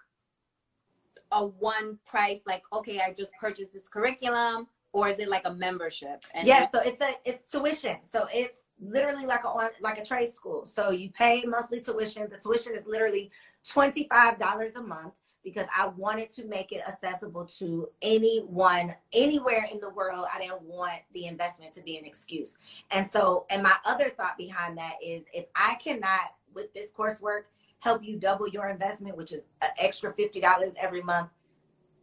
[1.35, 5.53] a one price like okay i just purchased this curriculum or is it like a
[5.53, 9.97] membership and yes so it's a it's tuition so it's literally like a on like
[9.97, 13.31] a trade school so you pay monthly tuition the tuition is literally
[13.65, 15.13] $25 a month
[15.45, 20.25] because I wanted to make it accessible to anyone anywhere in the world.
[20.33, 22.57] I didn't want the investment to be an excuse.
[22.89, 27.43] And so, and my other thought behind that is if I cannot, with this coursework,
[27.85, 31.29] help you double your investment, which is an extra $50 every month,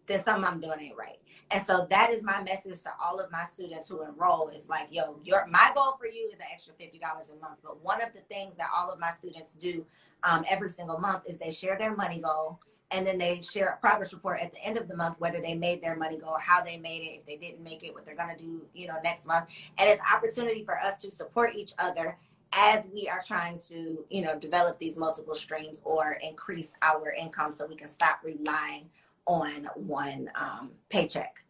[0.06, 1.18] then something I'm doing ain't right.
[1.50, 4.86] And so that is my message to all of my students who enroll is like,
[4.92, 7.58] yo, your my goal for you is an extra $50 a month.
[7.64, 9.84] But one of the things that all of my students do
[10.22, 12.60] um, every single month is they share their money goal
[12.92, 15.54] and then they share a progress report at the end of the month whether they
[15.54, 18.14] made their money goal how they made it if they didn't make it what they're
[18.14, 19.46] going to do you know next month
[19.78, 22.18] and it's opportunity for us to support each other
[22.52, 27.52] as we are trying to, you know, develop these multiple streams or increase our income
[27.52, 28.90] so we can stop relying
[29.26, 31.44] on one um, paycheck.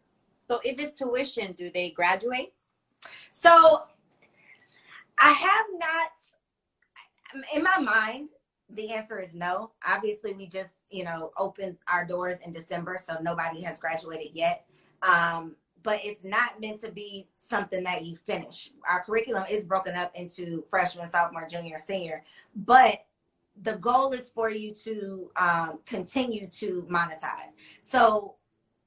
[0.49, 2.53] So if it's tuition, do they graduate?
[3.31, 3.85] So
[5.19, 8.29] I have not, in my mind,
[8.71, 9.73] the answer is no.
[9.87, 14.67] Obviously, we just, you know, opened our doors in December, so nobody has graduated yet.
[15.03, 18.71] Um, but it's not meant to be something that you finish.
[18.88, 23.05] Our curriculum is broken up into freshman, sophomore, junior, senior, but
[23.62, 27.53] the goal is for you to um, continue to monetize.
[27.83, 28.37] So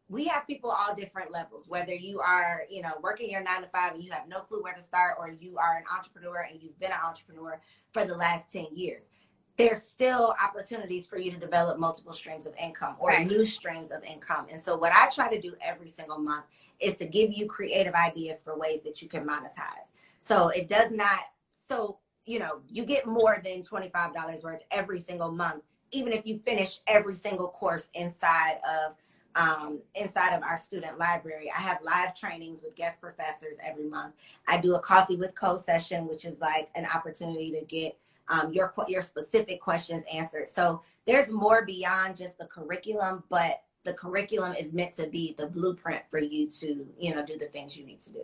[0.08, 3.68] we have people all different levels, whether you are, you know, working your nine to
[3.68, 6.62] five and you have no clue where to start, or you are an entrepreneur and
[6.62, 7.60] you've been an entrepreneur
[7.92, 9.10] for the last 10 years
[9.58, 13.28] there's still opportunities for you to develop multiple streams of income or right.
[13.28, 14.48] new streams of income.
[14.52, 16.46] And so what I try to do every single month
[16.80, 19.94] is to give you creative ideas for ways that you can monetize.
[20.20, 21.20] So it does not
[21.68, 26.40] so you know, you get more than $25 worth every single month even if you
[26.40, 28.96] finish every single course inside of
[29.38, 31.52] um, inside of our student library.
[31.52, 34.14] I have live trainings with guest professors every month.
[34.48, 38.52] I do a coffee with co session, which is like an opportunity to get um,
[38.54, 40.50] your your specific questions answered.
[40.50, 45.48] So there's more beyond just the curriculum, but the curriculum is meant to be the
[45.48, 48.24] blueprint for you to you know do the things you need to do.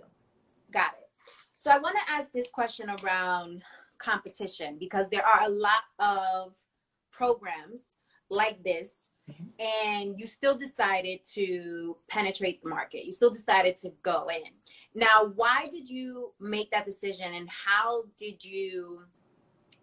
[0.71, 1.09] Got it.
[1.53, 3.61] So I want to ask this question around
[3.99, 6.53] competition because there are a lot of
[7.11, 7.85] programs
[8.31, 9.43] like this mm-hmm.
[9.85, 14.49] and you still decided to penetrate the market you still decided to go in
[14.95, 19.01] now why did you make that decision and how did you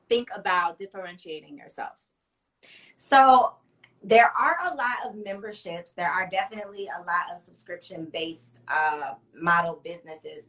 [0.08, 1.92] think about differentiating yourself?
[2.96, 3.54] So
[4.02, 5.92] there are a lot of memberships.
[5.92, 10.44] There are definitely a lot of subscription based uh, model businesses.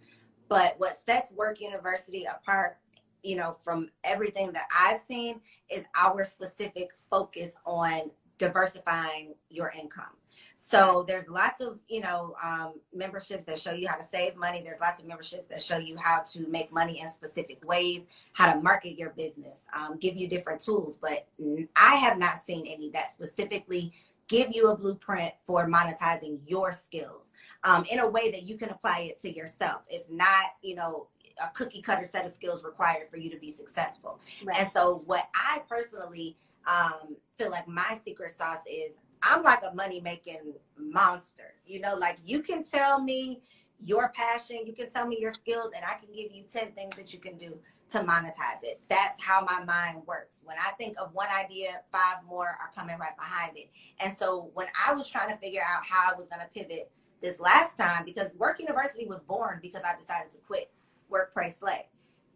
[0.47, 2.77] But what sets Work University apart,
[3.23, 10.15] you know, from everything that I've seen is our specific focus on diversifying your income.
[10.55, 14.61] So there's lots of, you know, um, memberships that show you how to save money.
[14.63, 18.53] There's lots of memberships that show you how to make money in specific ways, how
[18.53, 20.97] to market your business, um, give you different tools.
[21.01, 21.27] But
[21.75, 23.93] I have not seen any that specifically
[24.27, 27.31] give you a blueprint for monetizing your skills
[27.63, 29.85] um, in a way that you can apply it to yourself.
[29.89, 31.07] It's not, you know,
[31.43, 34.19] a cookie cutter set of skills required for you to be successful.
[34.43, 34.59] Right.
[34.59, 36.37] And so, what I personally
[36.67, 41.55] um, feel like my secret sauce is I'm like a money making monster.
[41.65, 43.41] You know, like you can tell me
[43.83, 46.95] your passion, you can tell me your skills, and I can give you 10 things
[46.97, 47.57] that you can do
[47.89, 48.79] to monetize it.
[48.87, 50.41] That's how my mind works.
[50.43, 53.69] When I think of one idea, five more are coming right behind it.
[53.99, 56.91] And so when I was trying to figure out how I was going to pivot
[57.21, 60.71] this last time because Work University was born because I decided to quit
[61.09, 61.87] Work Pray Slay.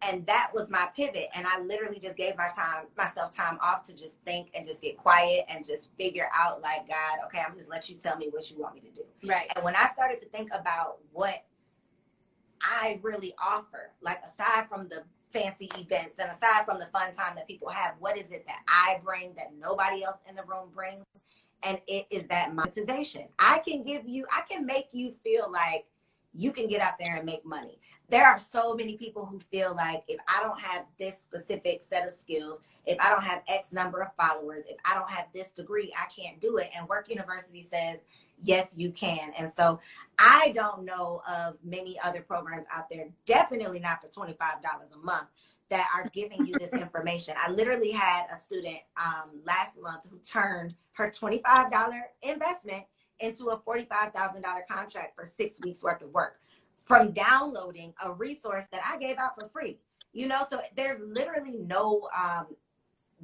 [0.02, 1.28] And that was my pivot.
[1.34, 4.82] And I literally just gave my time, myself time off to just think and just
[4.82, 8.28] get quiet and just figure out like, God, okay, I'm just let you tell me
[8.30, 9.02] what you want me to do.
[9.26, 9.50] Right.
[9.54, 11.44] And when I started to think about what
[12.60, 17.34] I really offer, like aside from the fancy events and aside from the fun time
[17.36, 20.68] that people have, what is it that I bring that nobody else in the room
[20.74, 21.04] brings?
[21.62, 23.28] And it is that monetization.
[23.38, 25.86] I can give you, I can make you feel like
[26.34, 27.78] you can get out there and make money.
[28.08, 32.06] There are so many people who feel like if I don't have this specific set
[32.06, 35.52] of skills, if I don't have X number of followers, if I don't have this
[35.52, 36.70] degree, I can't do it.
[36.76, 38.00] And Work University says,
[38.42, 39.32] yes, you can.
[39.38, 39.80] And so
[40.18, 45.28] I don't know of many other programs out there, definitely not for $25 a month,
[45.70, 47.34] that are giving you this information.
[47.38, 52.84] I literally had a student um, last month who turned her $25 investment
[53.20, 56.40] into a $45,000 contract for six weeks worth of work
[56.84, 59.78] from downloading a resource that I gave out for free.
[60.12, 62.46] You know, so there's literally no, um,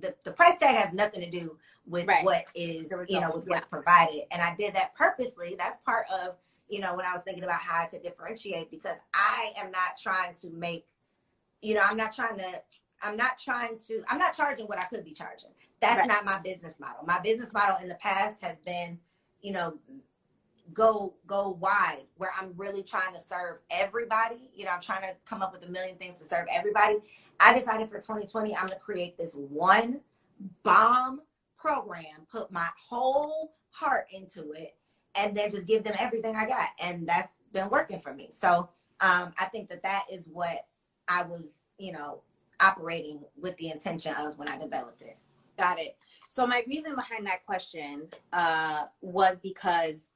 [0.00, 2.24] the, the price tag has nothing to do with Right.
[2.24, 4.24] what is, you know, with what's provided.
[4.30, 5.54] And I did that purposely.
[5.58, 6.36] That's part of,
[6.68, 9.96] you know, when I was thinking about how I could differentiate because I am not
[10.00, 10.86] trying to make,
[11.60, 12.62] you know, I'm not trying to,
[13.02, 15.50] I'm not trying to, I'm not charging what I could be charging.
[15.80, 16.08] That's Right.
[16.08, 17.04] not my business model.
[17.06, 18.98] My business model in the past has been,
[19.42, 19.78] you know,
[20.72, 24.50] go go wide where I'm really trying to serve everybody.
[24.54, 26.96] You know, I'm trying to come up with a million things to serve everybody.
[27.38, 30.00] I decided for 2020 I'm going to create this one
[30.62, 31.22] bomb
[31.58, 34.76] program, put my whole heart into it
[35.14, 38.30] and then just give them everything I got and that's been working for me.
[38.32, 38.68] So,
[39.00, 40.66] um I think that that is what
[41.08, 42.22] I was, you know,
[42.60, 45.16] operating with the intention of when I developed it.
[45.60, 45.94] Got it.
[46.28, 50.08] So my reason behind that question uh, was because,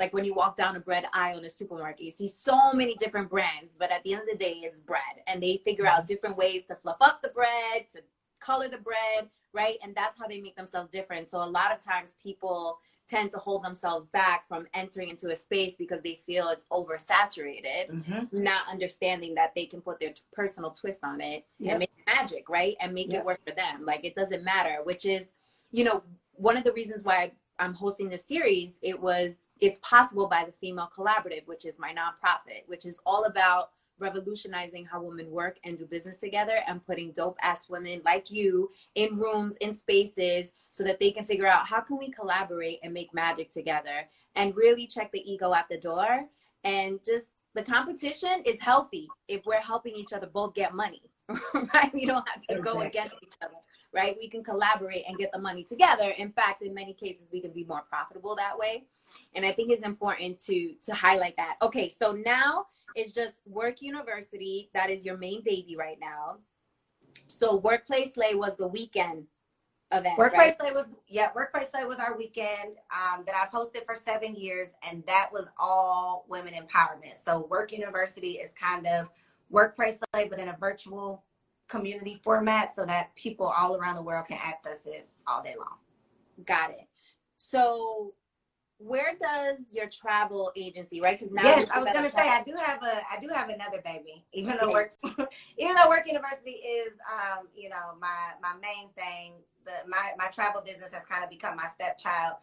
[0.00, 2.96] like, when you walk down a bread aisle in a supermarket, you see so many
[2.96, 6.08] different brands, but at the end of the day, it's bread, and they figure out
[6.08, 8.00] different ways to fluff up the bread, to
[8.40, 9.76] color the bread, right?
[9.84, 11.30] And that's how they make themselves different.
[11.30, 15.36] So a lot of times, people tend to hold themselves back from entering into a
[15.36, 18.42] space because they feel it's oversaturated Mm-hmm.
[18.42, 21.70] not understanding that they can put their t- personal twist on it Yep.
[21.70, 22.76] and make magic, right?
[22.80, 23.20] And make Yep.
[23.20, 23.84] it work for them.
[23.84, 25.32] Like it doesn't matter, which is,
[25.70, 26.02] you know,
[26.34, 28.78] one of the reasons why I'm hosting this series.
[28.82, 33.24] It was it's possible by the Female Collaborative, which is my nonprofit, which is all
[33.24, 38.30] about revolutionizing how women work and do business together and putting dope ass women like
[38.30, 42.80] you in rooms in spaces so that they can figure out how can we collaborate
[42.82, 46.26] and make magic together and really check the ego at the door.
[46.64, 51.02] And just the competition is healthy if we're helping each other both get money
[51.74, 51.92] right?
[51.92, 53.54] We don't have to go against each other
[53.94, 54.16] right?
[54.18, 56.14] We can collaborate and get the money together.
[56.16, 58.84] In fact in many cases we can be more profitable that way.
[59.34, 61.56] And i think it's important to to highlight that.
[61.62, 66.36] Okay so now it's just work university that is your main baby right now
[67.26, 69.24] so Work Pray Slay was the weekend
[69.92, 70.58] event Workplace right?
[70.58, 74.34] Play was yeah, Work Pray Slay was our weekend um, that I've hosted for seven
[74.34, 77.22] years, and that was all women empowerment.
[77.24, 79.08] So Work University is kind of
[79.50, 81.24] Workplace Play, but in a virtual
[81.68, 85.76] community format, so that people all around the world can access it all day long.
[86.46, 86.86] got it
[87.36, 88.14] so
[88.84, 92.54] where does your travel agency right 'Cause now yes, I was gonna say I do
[92.54, 94.24] have a I do have another baby.
[94.32, 94.94] Even though work
[95.56, 100.26] even though work university is um, you know, my my main thing, the my my
[100.28, 102.36] travel business has kind of become my stepchild.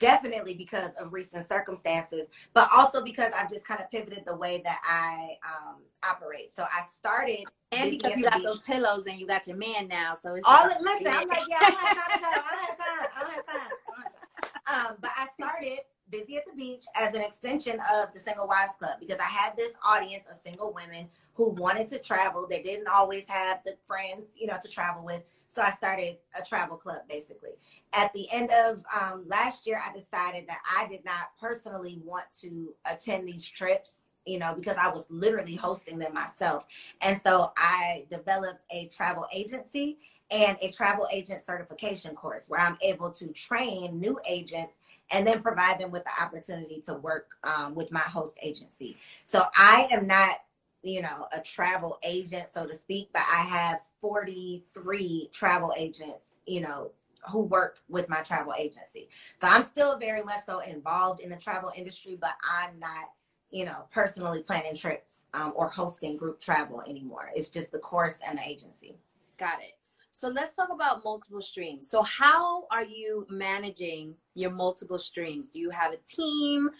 [0.00, 4.60] Definitely because of recent circumstances, but also because I've just kind of pivoted the way
[4.64, 6.50] that I um, operate.
[6.54, 8.44] So I started and because you got beach.
[8.44, 11.58] those pillows and you got your man now so it's All listen, I'm like, yeah,
[11.60, 12.42] I don't have time.
[12.44, 13.08] I don't have time.
[13.16, 13.56] I don't have time.
[13.56, 14.50] I don't have time.
[14.66, 18.74] Um, but I started Busy at the Beach as an extension of the Single Wives
[18.78, 22.46] Club because I had this audience of single women who wanted to travel.
[22.48, 25.22] They didn't always have the friends, you know, to travel with.
[25.46, 27.52] So I started a travel club basically.
[27.92, 32.26] At the end of um, last year, I decided that I did not personally want
[32.40, 36.64] to attend these trips, you know, because I was literally hosting them myself.
[37.00, 39.98] And so I developed a travel agency
[40.34, 44.74] and a travel agent certification course where I'm able to train new agents
[45.12, 48.96] and then provide them with the opportunity to work um, with my host agency.
[49.22, 50.40] So I am not,
[50.82, 56.62] you know, a travel agent, so to speak, but I have 43 travel agents, you
[56.62, 56.90] know,
[57.30, 59.08] who work with my travel agency.
[59.36, 63.10] So I'm still very much so involved in the travel industry, but I'm not,
[63.50, 67.30] you know, personally planning trips um, or hosting group travel anymore.
[67.36, 68.96] It's just the course and the agency.
[69.38, 69.78] Got it.
[70.16, 71.90] So let's talk about multiple streams.
[71.90, 75.48] So how are you managing your multiple streams?
[75.48, 76.70] Do you have a team?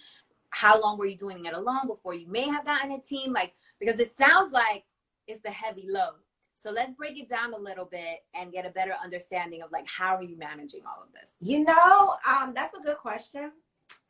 [0.55, 3.33] how long were you doing it alone before you may have gotten a team?
[3.33, 4.85] Like, because it sounds like
[5.27, 6.15] it's the heavy load.
[6.55, 9.87] So let's break it down a little bit and get a better understanding of like
[9.89, 11.35] how are you managing all of this?
[11.41, 13.51] You know, um, that's a good question.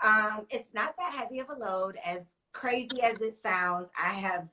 [0.05, 3.89] Um, it's not that heavy of a load as crazy as it sounds.
[4.01, 4.47] I have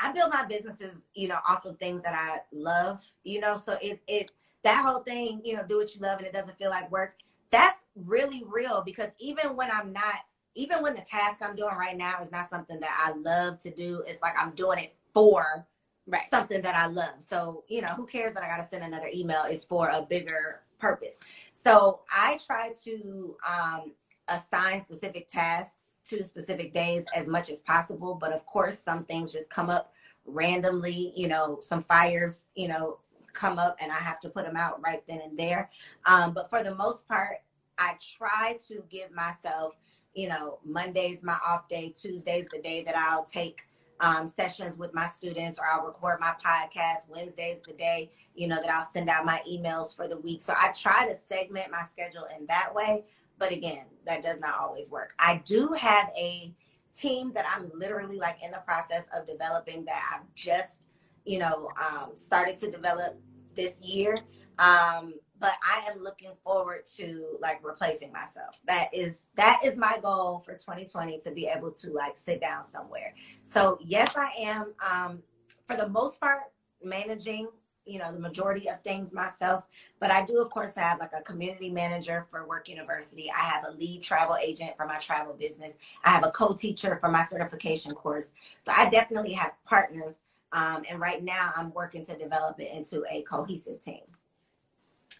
[0.00, 3.76] I build my businesses, you know, off of things that I love, you know, so
[3.80, 4.30] it it
[4.62, 7.14] that whole thing, you know, do what you love and it doesn't feel like work.
[7.50, 10.14] That's really real because even when I'm not
[10.54, 13.70] even when the task I'm doing right now is not something that I love to
[13.70, 15.66] do, it's like I'm doing it for
[16.06, 16.22] right.
[16.28, 17.14] something that I love.
[17.20, 20.02] So, you know, who cares that I got to send another email is for a
[20.02, 21.14] bigger purpose.
[21.52, 23.92] So I try to um,
[24.28, 28.14] assign specific tasks to specific days as much as possible.
[28.14, 29.92] But of course, some things just come up
[30.26, 32.98] randomly, you know, some fires, you know,
[33.32, 35.70] come up and I have to put them out right then and there.
[36.06, 37.38] Um, but for the most part,
[37.78, 39.74] I try to give myself,
[40.14, 43.62] you know, Monday's my off day, Tuesday's the day that I'll take
[44.00, 47.08] um, sessions with my students or I'll record my podcast.
[47.08, 50.42] Wednesday's the day, you know, that I'll send out my emails for the week.
[50.42, 53.04] So I try to segment my schedule in that way.
[53.40, 55.14] But again, that does not always work.
[55.18, 56.54] I do have a
[56.94, 60.90] team that I'm literally like in the process of developing that I've just,
[61.24, 63.18] you know, um, started to develop
[63.56, 64.18] this year.
[64.58, 68.60] Um, but I am looking forward to like replacing myself.
[68.66, 72.62] That is that is my goal for 2020 to be able to like sit down
[72.62, 73.14] somewhere.
[73.42, 75.22] So yes, I am um,
[75.66, 76.42] for the most part
[76.84, 77.48] managing
[77.90, 79.64] you know the majority of things myself.
[79.98, 83.30] But i do of course have like a community manager for work university.
[83.30, 85.74] I have a lead travel agent for my travel business.
[86.04, 88.30] I have a co-teacher for my certification course.
[88.62, 90.16] So i definitely have partners
[90.52, 94.02] um, and right now i'm working to develop it into a cohesive team.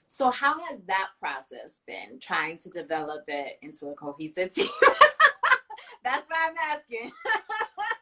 [0.08, 4.68] So how has that process been trying to develop it into a cohesive team?
[6.04, 7.12] That's what i'm asking.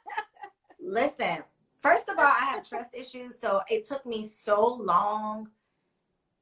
[0.80, 1.42] Listen
[1.88, 5.48] First of all, I have trust issues, so it took me so long.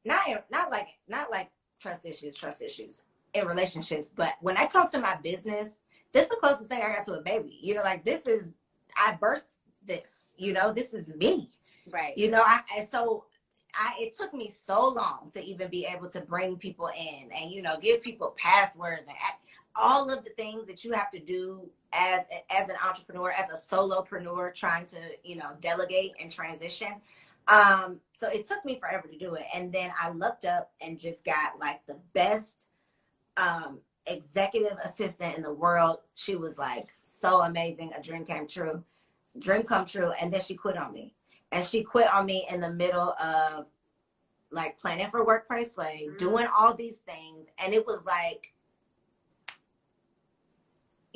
[0.05, 0.21] Not
[0.51, 4.99] not like not like trust issues, trust issues in relationships, but when it comes to
[4.99, 5.75] my business,
[6.13, 7.61] this is the closest thing I got to a baby.
[7.63, 8.49] You know, like this is
[8.97, 9.43] I birthed
[9.87, 10.11] this.
[10.37, 11.51] You know, this is me.
[11.93, 12.19] Right.
[12.19, 13.27] You know, I and so
[13.73, 17.53] I, it took me so long to even be able to bring people in and
[17.53, 19.17] you know give people passwords and
[19.77, 23.75] all of the things that you have to do as as an entrepreneur, as a
[23.75, 26.95] solopreneur, trying to you know delegate and transition.
[27.49, 30.99] Um, so it took me forever to do it, and then I looked up and
[30.99, 32.69] just got like the best
[33.37, 35.99] um, executive assistant in the world.
[36.15, 38.85] She was like so amazing, a dream came true,
[39.39, 41.15] dream come true, and then she quit on me,
[41.53, 43.67] and she quit on me in the middle of
[44.51, 46.17] like planning for Work Pray Slay, mm-hmm.
[46.19, 48.53] doing all these things, and it was like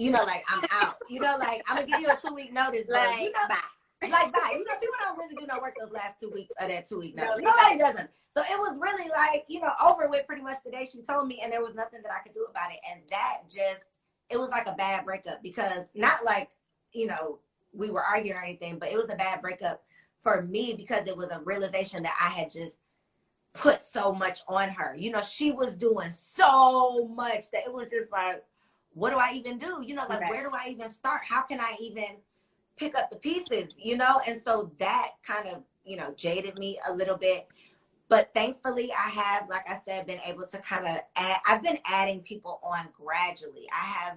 [0.01, 0.97] you know, like I'm out.
[1.09, 3.49] You know, like I'm gonna give you a two week notice, but like, you know,
[3.49, 4.09] bye.
[4.09, 4.53] like bye.
[4.53, 7.01] You know, people don't really do no work those last two weeks of that two
[7.01, 7.43] week notice.
[7.43, 8.11] No, Nobody doesn't.
[8.31, 11.27] So it was really like, you know, over with pretty much the day she told
[11.29, 12.79] me, and there was nothing that I could do about it.
[12.91, 13.83] And that just,
[14.31, 16.49] it was like a bad breakup because not like,
[16.93, 17.41] you know,
[17.73, 19.83] we were arguing or anything, but it was a bad breakup
[20.23, 22.77] for me because it was a realization that I had just
[23.53, 24.95] put so much on her.
[24.97, 28.45] You know, she was doing so much that it was just like,
[28.95, 29.82] what do I even do?
[29.84, 31.22] You know, like where do I even start?
[31.24, 32.16] How can I even
[32.76, 33.68] pick up the pieces?
[33.76, 37.49] You know, and so that kind of, you know, jaded me a little bit.
[38.09, 41.78] But thankfully, I have, like I said, been able to kind of add, I've been
[41.86, 43.68] adding people on gradually.
[43.72, 44.16] I have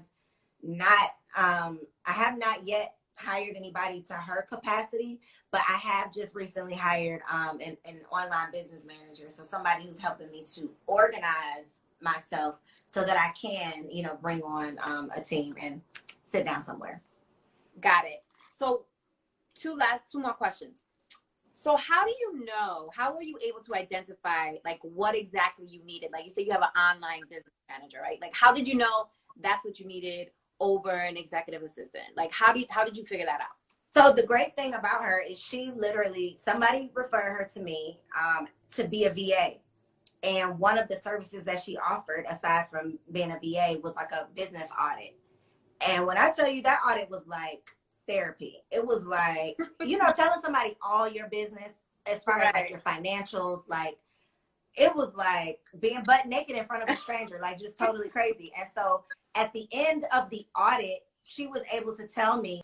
[0.63, 5.19] not, um, I have not yet hired anybody to her capacity,
[5.51, 9.29] but I have just recently hired um, an, an online business manager.
[9.29, 14.41] So somebody who's helping me to organize myself so that I can, you know, bring
[14.43, 15.81] on um, a team and
[16.23, 17.01] sit down somewhere.
[17.81, 18.23] Got it.
[18.51, 18.85] So,
[19.55, 20.83] two last, two more questions.
[21.53, 22.89] So, how do you know?
[22.95, 26.09] How were you able to identify like what exactly you needed?
[26.11, 28.19] Like you say, you have an online business manager, right?
[28.21, 29.07] Like, how did you know
[29.41, 30.29] that's what you needed
[30.59, 32.05] over an executive assistant?
[32.15, 33.55] Like, how did how did you figure that out?
[33.95, 38.47] So the great thing about her is she literally somebody referred her to me um,
[38.75, 39.57] to be a VA.
[40.23, 44.11] And one of the services that she offered, aside from being a VA, was like
[44.13, 45.17] a business audit.
[45.85, 47.69] And when I tell you that audit was like
[48.07, 51.73] therapy, it was like, you know, telling somebody all your business
[52.05, 52.47] as far right.
[52.47, 53.97] as like your financials, like
[54.75, 58.51] it was like being butt naked in front of a stranger, like just totally crazy.
[58.57, 59.03] And so
[59.35, 62.63] at the end of the audit, she was able to tell me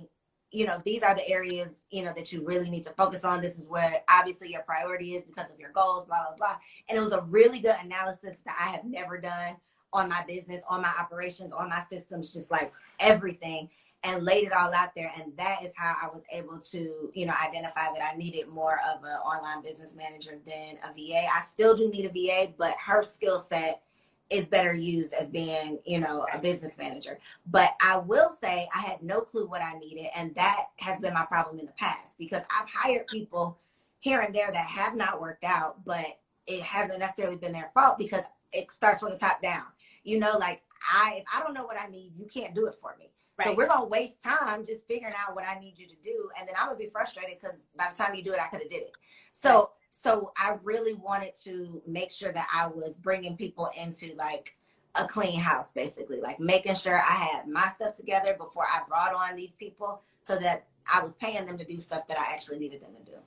[0.51, 3.41] you know these are the areas you know that you really need to focus on
[3.41, 6.55] this is where obviously your priority is because of your goals blah blah blah
[6.87, 9.55] and it was a really good analysis that i have never done
[9.93, 13.69] on my business, on my operations, on my systems, just like everything
[14.03, 15.11] and laid it all out there.
[15.17, 18.79] And that is how I was able to, you know, identify that I needed more
[18.89, 21.25] of an online business manager than a VA.
[21.25, 23.81] I still do need a VA, but her skill set
[24.29, 27.19] is better used as being, you know, a business manager.
[27.47, 30.07] But I will say I had no clue what I needed.
[30.15, 33.57] And that has been my problem in the past because I've hired people
[33.99, 37.97] here and there that have not worked out, but it hasn't necessarily been their fault
[37.97, 38.23] because
[38.53, 39.63] it starts from the top down.
[40.03, 40.61] You know, like
[40.93, 43.11] I if I don't know what I need, you can't do it for me.
[43.37, 43.47] Right.
[43.47, 46.47] So we're gonna waste time just figuring out what I need you to do, and
[46.47, 48.69] then I'm gonna be frustrated because by the time you do it, I could have
[48.69, 48.91] did it.
[49.31, 49.71] So.
[50.01, 54.55] So I really wanted to make sure that I was bringing people into like
[54.95, 59.13] a clean house, basically, like making sure I had my stuff together before I brought
[59.13, 62.59] on these people, so that I was paying them to do stuff that I actually
[62.59, 63.17] needed them to do.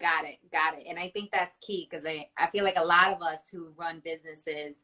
[0.00, 0.84] Got it, got it.
[0.88, 3.72] And I think that's key because I I feel like a lot of us who
[3.76, 4.76] run businesses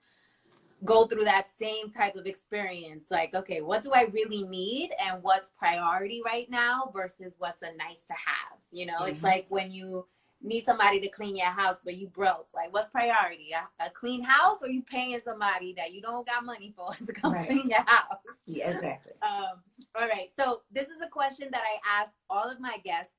[0.84, 5.20] go through that same type of experience like okay what do i really need and
[5.24, 9.08] what's priority right now versus what's a nice to have you know mm-hmm.
[9.08, 10.06] it's like when you
[10.40, 12.48] need somebody to clean your house but you broke.
[12.54, 13.50] Like what's priority?
[13.52, 17.12] A, a, clean house or you paying somebody that you don't got money for to
[17.12, 17.48] come right.
[17.48, 18.18] clean your house?
[18.46, 19.12] Yeah exactly.
[19.22, 19.58] Um,
[20.00, 20.30] all right.
[20.38, 23.14] So this is a question that i ask all of my guests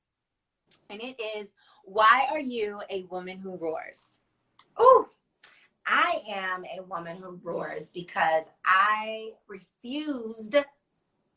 [0.89, 1.49] and it is
[1.83, 4.21] why are you a woman who roars?
[4.77, 5.09] Oh
[5.85, 10.55] I am a woman who roars because I refused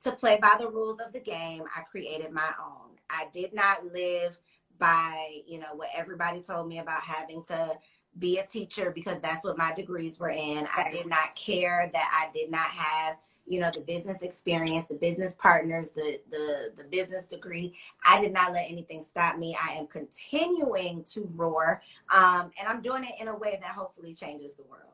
[0.04, 1.64] to play by the rules of the game.
[1.74, 2.96] I created my own.
[3.08, 4.38] I did not live
[4.82, 7.78] by, you know, what everybody told me about having to
[8.18, 10.66] be a teacher because that's what my degrees were in.
[10.76, 13.16] I did not care that I did not have
[13.48, 17.74] you know the business experience the business partners the the the business degree
[18.08, 21.82] i did not let anything stop me i am continuing to roar
[22.14, 24.92] um, and i'm doing it in a way that hopefully changes the world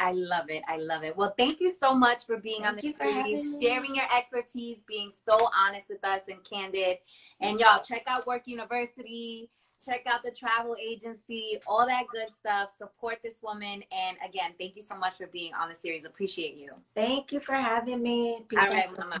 [0.00, 0.62] I love it.
[0.66, 1.16] I love it.
[1.16, 5.10] Well, thank you so much for being thank on the series, sharing your expertise, being
[5.10, 6.98] so honest with us and candid.
[7.40, 9.50] And y'all, check out Work University
[9.84, 12.74] check out the travel agency, all that good stuff.
[12.76, 13.82] Support this woman.
[13.92, 16.04] And again, thank you so much for being on the series.
[16.04, 16.72] Appreciate you.
[16.94, 18.44] Thank you for having me.
[18.48, 19.20] Peace all right, Mama.